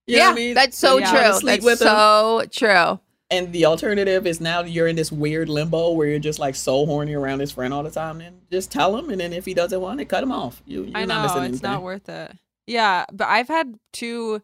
[0.07, 0.55] You know yeah, what I mean?
[0.55, 1.11] that's so Yeah.
[1.11, 1.41] True.
[1.47, 1.89] That's with them?
[1.89, 2.99] so true.
[3.33, 6.85] And the alternative is now you're in this weird limbo where you're just like so
[6.85, 8.18] horny around his friend all the time.
[8.18, 10.62] Then just tell him, and then if he doesn't want it, cut him off.
[10.66, 11.70] You, you're I not know missing it's anything.
[11.70, 12.37] not worth it.
[12.66, 14.43] Yeah, but I've had two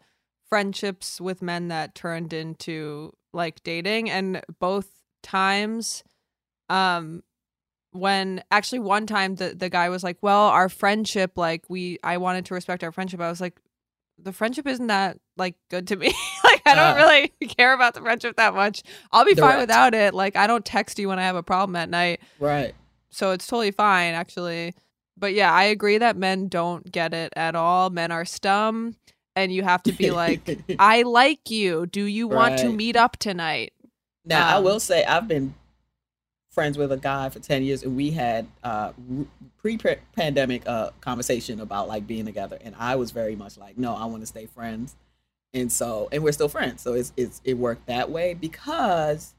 [0.48, 4.88] friendships with men that turned into like dating, and both
[5.22, 6.02] times,
[6.70, 7.22] um,
[7.92, 12.16] when actually one time the the guy was like, "Well, our friendship, like we, I
[12.16, 13.60] wanted to respect our friendship." I was like,
[14.22, 16.06] "The friendship isn't that like good to me.
[16.44, 17.04] like I don't Uh.
[17.06, 18.82] really care about the friendship that much.
[19.12, 20.14] I'll be fine without it.
[20.14, 22.74] Like I don't text you when I have a problem at night." right.
[23.10, 24.74] so it's totally fine actually
[25.16, 28.94] but yeah i agree that men don't get it at all men are stum
[29.34, 33.16] and you have to be like i like you do you want to meet up
[33.16, 33.72] tonight
[34.26, 35.54] now I um, will say I've been
[36.58, 38.92] friends with a guy for ten years, and we had uh,
[39.58, 39.78] pre
[40.16, 44.06] pandemic uh, conversation about like being together, and I was very much like, no, I
[44.06, 44.96] want to stay friends,
[45.54, 49.34] and so and we're still friends, so it's it's it worked that way because.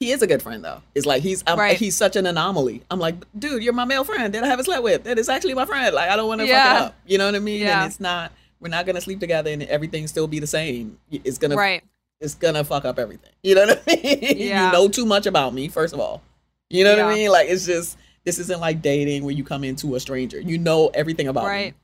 [0.00, 0.82] He is a good friend though.
[0.96, 1.76] It's like he's Right.
[1.76, 2.82] he's such an anomaly.
[2.90, 5.04] I'm like, dude, you're my male friend that I haven't slept with.
[5.04, 5.94] That is actually my friend.
[5.94, 6.94] Like I don't want to fuck it up.
[7.06, 7.60] You know what I mean?
[7.60, 7.84] Yeah.
[7.84, 8.32] And it's not.
[8.58, 10.98] We're not gonna sleep together and everything still be the same.
[11.12, 11.84] It's gonna right
[12.22, 13.32] it's gonna fuck up everything.
[13.42, 14.18] You know what I mean?
[14.38, 14.66] Yeah.
[14.66, 16.22] you know too much about me, first of all.
[16.70, 17.30] You know what I mean?
[17.30, 20.40] Like it's just this isn't like dating where you come into a stranger.
[20.40, 21.78] You know everything about right me.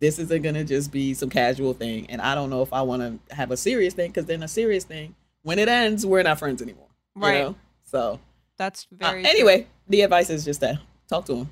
[0.00, 2.06] This isn't gonna just be some casual thing.
[2.08, 4.84] And I don't know if I wanna have a serious thing, because then a serious
[4.84, 6.88] thing, when it ends, we're not friends anymore.
[7.16, 7.38] you Right.
[7.44, 7.54] know?
[7.84, 8.18] So
[8.56, 9.30] that's uh, very true.
[9.30, 11.50] anyway, the advice is just that talk to him.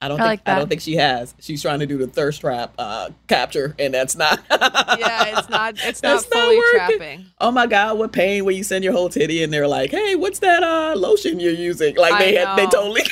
[0.00, 1.34] I don't I think like I don't think she has.
[1.40, 5.74] She's trying to do the thirst trap uh capture and that's not yeah it's not
[5.78, 6.70] it's not not fully working.
[6.98, 9.90] trapping oh my god, what pain when you send your whole titty and they're like,
[9.90, 11.96] hey, what's that uh lotion you're using?
[11.96, 13.02] Like they had they totally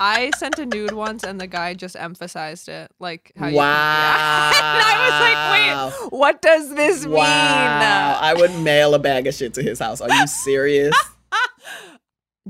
[0.00, 3.62] i sent a nude once and the guy just emphasized it like how you Wow.
[4.54, 7.10] and i was like wait what does this Wow.
[7.12, 10.00] mean I would mail a bag of shit to his house.
[10.00, 10.94] Are you serious?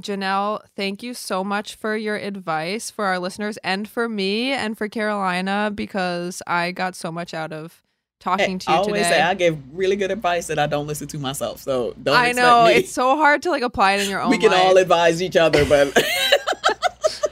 [0.01, 4.76] Janelle, thank you so much for your advice for our listeners and for me and
[4.78, 7.82] for Carolina because I got so much out of
[8.18, 9.11] talking to you I always today.
[9.16, 11.61] say I give really good advice that I don't listen to myself.
[11.61, 12.74] So don't I know me.
[12.74, 14.64] it's so hard to like apply it in your own we can life.
[14.64, 15.93] all advise each other, but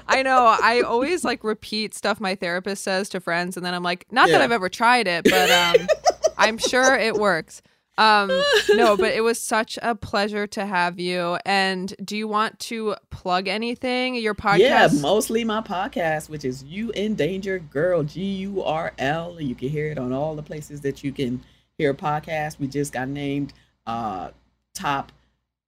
[0.09, 0.45] I know.
[0.61, 4.29] I always like repeat stuff my therapist says to friends, and then I'm like, not
[4.29, 5.87] that I've ever tried it, but um,
[6.37, 7.63] I'm sure it works.
[8.01, 8.31] Um,
[8.71, 11.37] no, but it was such a pleasure to have you.
[11.45, 14.15] And do you want to plug anything?
[14.15, 14.59] Your podcast?
[14.59, 19.41] Yeah, mostly my podcast, which is You Endangered Gurl, G U R L.
[19.41, 21.43] You can hear it on all the places that you can
[21.77, 22.59] hear a podcast.
[22.59, 23.53] We just got named
[23.87, 24.31] uh,
[24.75, 25.13] top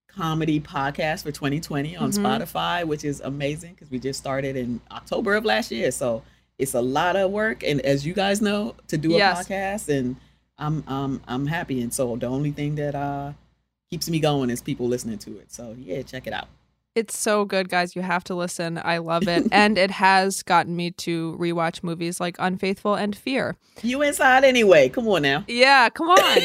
[0.07, 2.19] comedy podcast for 2020 on Mhm.
[2.23, 5.91] Spotify, which is amazing because we just started in October of last year.
[5.91, 6.21] So
[6.59, 9.47] it's a lot of work, and as you guys know, to do a Yes.
[9.47, 10.15] podcast, and
[10.63, 11.81] I'm um I'm happy.
[11.81, 13.33] And so the only thing that uh
[13.89, 15.51] keeps me going is people listening to it.
[15.51, 16.47] So yeah, check it out.
[16.95, 17.95] It's so good, guys.
[17.95, 18.79] You have to listen.
[18.83, 19.47] I love it.
[19.51, 23.55] and it has gotten me to rewatch movies like Unfaithful and Fear.
[23.81, 24.89] You inside anyway.
[24.89, 25.43] Come on now.
[25.47, 26.17] Yeah, come on.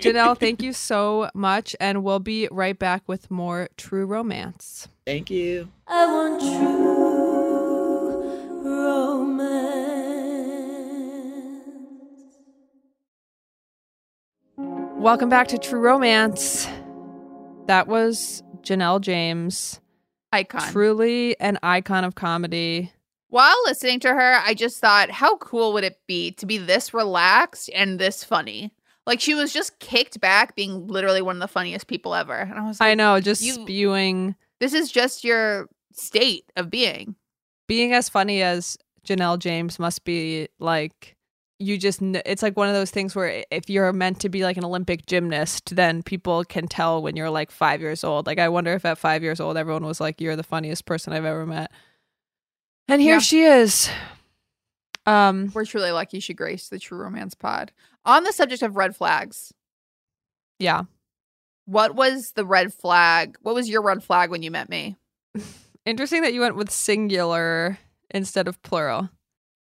[0.00, 1.76] Janelle, thank you so much.
[1.78, 4.88] And we'll be right back with more true romance.
[5.04, 5.68] Thank you.
[5.86, 7.05] I want true
[15.06, 16.66] Welcome back to True Romance.
[17.68, 19.80] That was Janelle James,
[20.32, 20.72] Icon.
[20.72, 22.90] truly an icon of comedy.
[23.28, 26.92] While listening to her, I just thought, how cool would it be to be this
[26.92, 28.72] relaxed and this funny?
[29.06, 32.34] Like she was just kicked back, being literally one of the funniest people ever.
[32.34, 36.68] And I was like, I know, just you- spewing, this is just your state of
[36.68, 37.14] being.
[37.68, 38.76] being as funny as
[39.06, 41.15] Janelle James must be like.
[41.58, 44.58] You just it's like one of those things where if you're meant to be like
[44.58, 48.26] an Olympic gymnast, then people can tell when you're like five years old.
[48.26, 51.12] Like, I wonder if at five years old, everyone was like, You're the funniest person
[51.14, 51.70] I've ever met.
[52.88, 53.20] And here Yeah.
[53.20, 53.88] she is.
[55.06, 57.72] Um, We're truly lucky she graced the True Romance Pod.
[58.04, 59.52] On the subject of red flags,
[60.58, 60.82] yeah.
[61.64, 63.36] what was the red flag?
[63.40, 64.96] What was your red flag when you met me?
[65.86, 67.78] Interesting that you went with singular
[68.10, 69.08] instead of plural.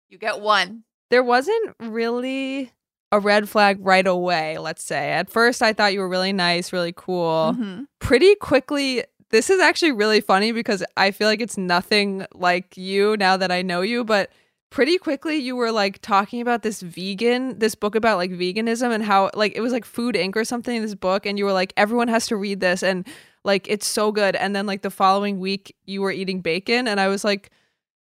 [0.10, 0.84] You get one.
[1.10, 2.72] There wasn't really
[3.12, 5.12] a red flag right away, let's say.
[5.12, 7.56] At first, I thought you were really nice, really cool.
[7.58, 7.88] Mhm.
[7.99, 13.16] Pretty quickly, this is actually really funny because I feel like it's nothing like you
[13.18, 14.32] now that I know you, but
[14.72, 19.03] pretty quickly you were like talking about this vegan, this book about like veganism and
[19.03, 20.36] how like it was like Food Inc.
[20.36, 23.08] or something in this book, and you were like, everyone has to read this and
[23.43, 24.36] like it's so good.
[24.36, 27.51] And then like the following week you were eating bacon, and I was like,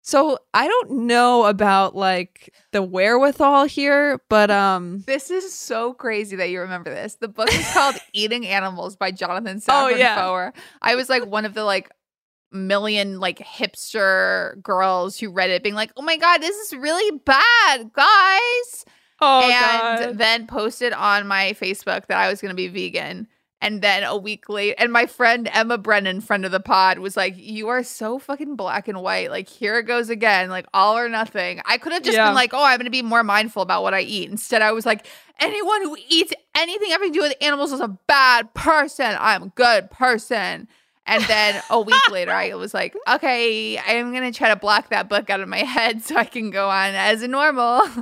[0.03, 6.37] so I don't know about like the wherewithal here, but um This is so crazy
[6.37, 7.17] that you remember this.
[7.17, 10.21] The book is called Eating Animals by Jonathan Oh, Safran yeah.
[10.21, 10.53] Foer.
[10.83, 11.91] I was like one of the like
[12.53, 17.19] million like hipster girls who read it being like, "Oh my god, this is really
[17.25, 18.85] bad, guys."
[19.23, 23.29] oh and then posted on my Facebook that I was going to be vegan.
[23.63, 27.15] And then a week later, and my friend Emma Brennan, friend of the pod, was
[27.17, 29.31] like, You are so fucking black and white.
[29.31, 31.61] Like, here it goes again, like all or nothing.
[31.67, 32.27] I could have just Yeah.
[32.29, 34.31] been like, Oh, I'm to be more mindful about what I eat.
[34.31, 35.07] Instead, I was like,
[35.41, 39.15] Anyone who eats anything having to do with animals is a bad person.
[39.19, 40.67] I'm a good person.
[41.07, 44.89] And then a week later, I was like, Okay, I'm going to try to block
[44.89, 47.83] that book out of my head so I can go on as a normal.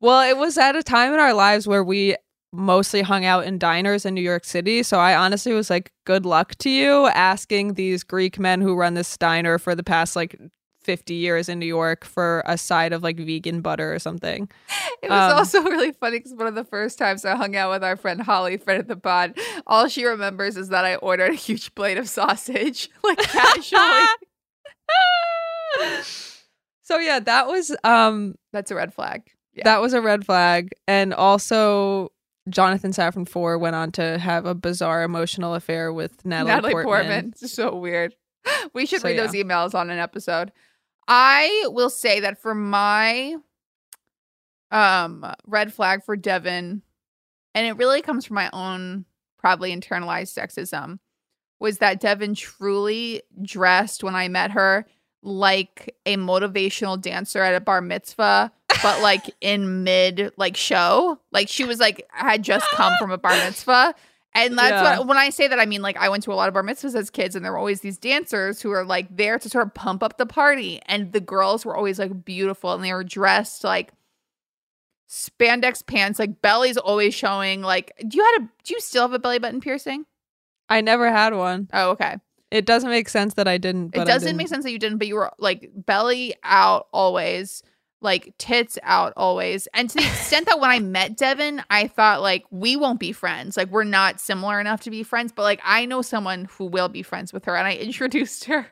[0.00, 2.14] Well, it was at a time in our lives where we
[2.52, 4.82] mostly hung out in diners in New York City.
[4.82, 8.94] So I honestly was like, good luck to you asking these Greek men who run
[8.94, 10.38] this diner for the past like
[10.82, 14.48] 50 years in New York for a side of like vegan butter or something.
[15.00, 17.70] It was Um, also really funny because one of the first times I hung out
[17.70, 21.30] with our friend Holly, friend of the pod, all she remembers is that I ordered
[21.30, 24.06] a huge plate of sausage, like casually.
[26.82, 29.22] so yeah, that was um That's a red flag.
[29.54, 29.64] Yeah.
[29.64, 30.70] that was a red flag.
[30.88, 32.10] And also
[32.50, 36.92] Jonathan Safran Foer went on to have a bizarre emotional affair with Natalie, Natalie Portman.
[36.92, 37.28] Portman.
[37.40, 38.14] It's so weird.
[38.74, 40.52] We should So, read those emails on an episode.
[41.06, 43.36] I will say that for my
[44.70, 46.82] um red flag for Devin,
[47.54, 49.04] and it really comes from my own
[49.38, 50.98] probably internalized sexism,
[51.60, 54.86] was that Devin truly dressed when I met her
[55.22, 58.52] like a motivational dancer at a bar mitzvah,
[58.82, 61.18] but like in mid like show.
[61.32, 63.94] Like she was like had just come from a bar mitzvah.
[64.34, 64.98] And that's Yeah.
[64.98, 66.62] what when I say that I mean like I went to a lot of bar
[66.62, 69.66] mitzvahs as kids and there were always these dancers who are like there to sort
[69.66, 73.02] of pump up the party and the girls were always like beautiful and they were
[73.04, 73.90] dressed like
[75.10, 79.14] spandex pants like belly's always showing like do you had a do you still have
[79.14, 80.04] a belly button piercing?
[80.68, 81.68] I never had one.
[81.72, 82.16] Oh okay.
[82.50, 83.88] It doesn't make sense that I didn't.
[83.88, 87.62] But it doesn't make sense that you didn't, but you were like belly out always,
[88.00, 89.68] like tits out always.
[89.74, 93.12] And to the extent that when I met Devin, I thought like we won't be
[93.12, 93.56] friends.
[93.56, 96.88] Like we're not similar enough to be friends, but like I know someone who will
[96.88, 97.54] be friends with her.
[97.56, 98.66] And I introduced her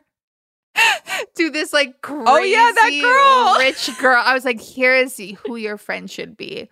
[1.35, 3.57] to this like crazy Oh, yeah, that girl.
[3.63, 4.21] rich girl.
[4.23, 6.69] I was like, here's who your friend should be.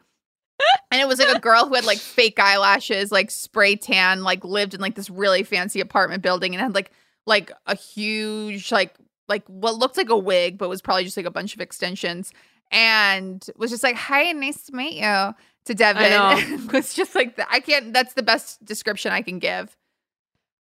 [0.91, 4.45] And it was like a girl who had like fake eyelashes, like spray tan, like
[4.45, 6.91] lived in like this really fancy apartment building and had like
[7.26, 8.95] like a huge like
[9.28, 12.32] like what looked like a wig, but was probably just like a bunch of extensions.
[12.72, 15.34] And was just like, "Hi, nice to meet you."
[15.66, 16.68] To Devin.
[16.73, 17.91] Was just like, the, I can't.
[17.91, 19.76] That's the best description I can give.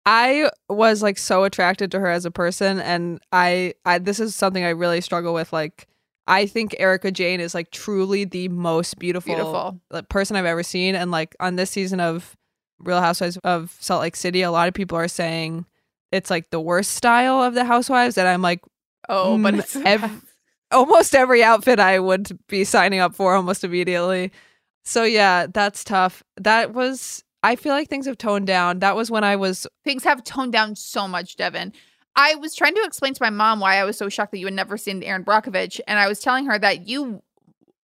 [0.06, 4.36] I was like so attracted to her as a person, and I, I this is
[4.36, 5.52] something I really struggle with.
[5.54, 5.88] Like,
[6.32, 9.80] I think Erika Jayne is like truly the most beautiful, Beautiful.
[9.92, 12.36] like, person I've ever seen, and like on this season of
[12.80, 15.66] Real Housewives of Salt Lake City, a lot of people are saying
[16.12, 18.62] it's like the worst style of the Housewives, and I'm like,
[19.10, 20.24] Oh, but Mm, it's ev-
[20.72, 24.32] almost every outfit I would be signing up for almost immediately.
[24.86, 26.24] So yeah, that's tough.
[26.38, 28.80] That was I feel like things have toned down.
[28.80, 31.74] That was when I was things have toned down so much, Devin.
[32.16, 34.46] I was trying to explain to my mom why I was so shocked that you
[34.46, 37.22] had never seen Erin Brockovich, and I was telling her that you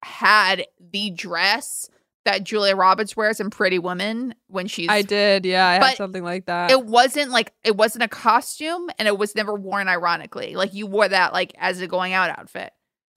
[0.02, 1.88] had the dress
[2.24, 4.88] that Julia Roberts wears in Pretty Woman when she's.
[4.90, 6.70] I did, yeah, I had something like that.
[6.70, 10.56] It wasn't like it wasn't a costume, and it was never worn ironically.
[10.56, 12.72] Like you wore that like as a going out outfit.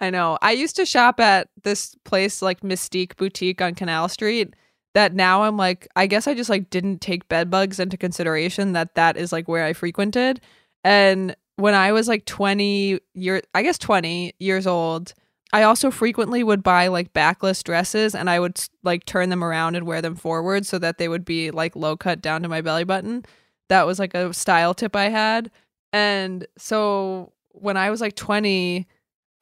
[0.00, 0.38] I know.
[0.42, 4.54] I used to shop at this place like Mystique Boutique on Canal Street.
[4.96, 8.72] That now I'm like, I guess I just like didn't take bed bugs into consideration
[8.72, 10.40] that that is like where I frequented.
[10.84, 15.12] And when I was like 20 year, I guess 20 years old,
[15.52, 19.76] I also frequently would buy like backless dresses and I would like turn them around
[19.76, 22.62] and wear them forward so that they would be like low cut down to my
[22.62, 23.22] belly button.
[23.68, 25.50] That was like a style tip I had.
[25.92, 28.86] And so when I was like 20,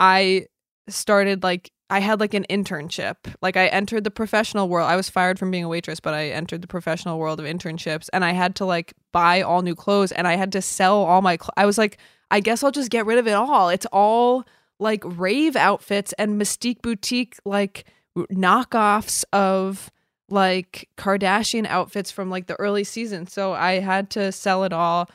[0.00, 0.46] I
[0.88, 3.16] started like I had like an internship.
[3.42, 4.88] Like I entered the professional world.
[4.88, 8.08] I was fired from being a waitress, but I entered the professional world of internships
[8.12, 11.22] and I had to like buy all new clothes and I had to sell all
[11.22, 11.98] my cl- I was like
[12.30, 13.68] I guess I'll just get rid of it all.
[13.68, 14.44] It's all
[14.78, 17.84] like rave outfits and Mystique boutique like
[18.16, 19.90] knockoffs of
[20.28, 23.26] like Kardashian outfits from like the early season.
[23.26, 25.10] So I had to sell it all.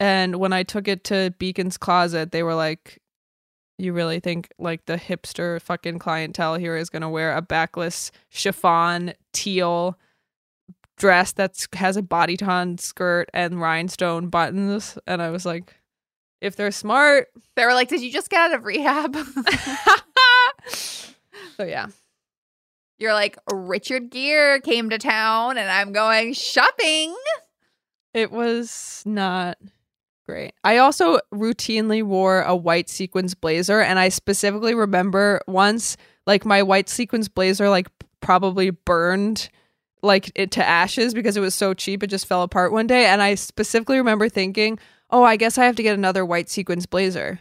[0.00, 3.00] And when I took it to Beacon's closet, they were like,
[3.78, 9.14] You really think like the hipster fucking clientele here is gonna wear a backless chiffon
[9.32, 9.98] teal
[10.96, 14.98] dress that has a bodycon skirt and rhinestone buttons?
[15.06, 15.74] And I was like,
[16.42, 17.28] if they're smart.
[17.54, 19.16] They were like, "Did you just get out of rehab?"
[20.66, 21.86] so yeah.
[22.98, 27.16] You're like, Richard Gere came to town and I'm going shopping.
[28.14, 29.58] It was not
[30.26, 30.52] great.
[30.64, 35.96] I also routinely wore a white sequins blazer and I specifically remember once
[36.26, 37.88] like my white sequins blazer like
[38.20, 39.48] probably burned
[40.02, 43.06] like it to ashes because it was so cheap it just fell apart one day
[43.06, 44.78] and I specifically remember thinking,
[45.10, 47.40] "Oh, I guess I have to get another white sequins blazer."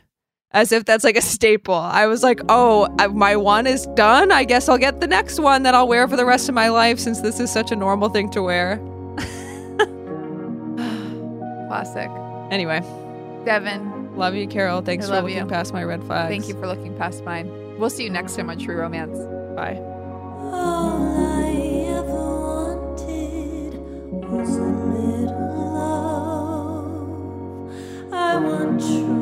[0.53, 1.73] As if that's like a staple.
[1.73, 4.33] I was like, "Oh, my one is done.
[4.33, 6.67] I guess I'll get the next one that I'll wear for the rest of my
[6.67, 8.77] life since this is such a normal thing to wear."
[11.69, 12.30] Classic.
[12.51, 12.81] Anyway,
[13.45, 14.81] Devin, love you, Carol.
[14.81, 15.45] Thanks I for love looking you.
[15.45, 16.29] past my red flags.
[16.29, 17.49] thank you for looking past mine.
[17.79, 19.17] We'll see you next time on True Romance.
[19.55, 19.77] Bye.
[28.13, 29.20] All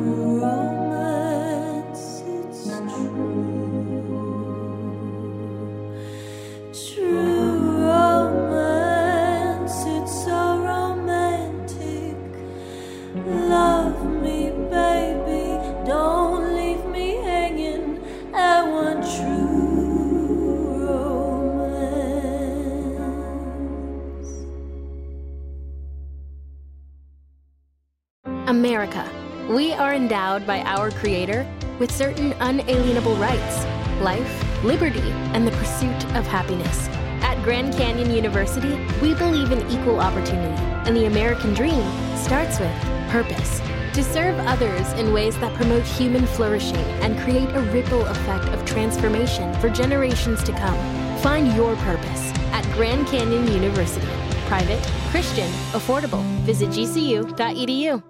[28.50, 29.08] America.
[29.48, 31.46] We are endowed by our Creator
[31.78, 33.64] with certain unalienable rights
[34.02, 36.88] life, liberty, and the pursuit of happiness.
[37.22, 41.84] At Grand Canyon University, we believe in equal opportunity, and the American dream
[42.16, 42.74] starts with
[43.10, 43.60] purpose.
[43.94, 48.64] To serve others in ways that promote human flourishing and create a ripple effect of
[48.64, 51.18] transformation for generations to come.
[51.18, 54.08] Find your purpose at Grand Canyon University.
[54.48, 56.24] Private, Christian, affordable.
[56.42, 58.09] Visit gcu.edu.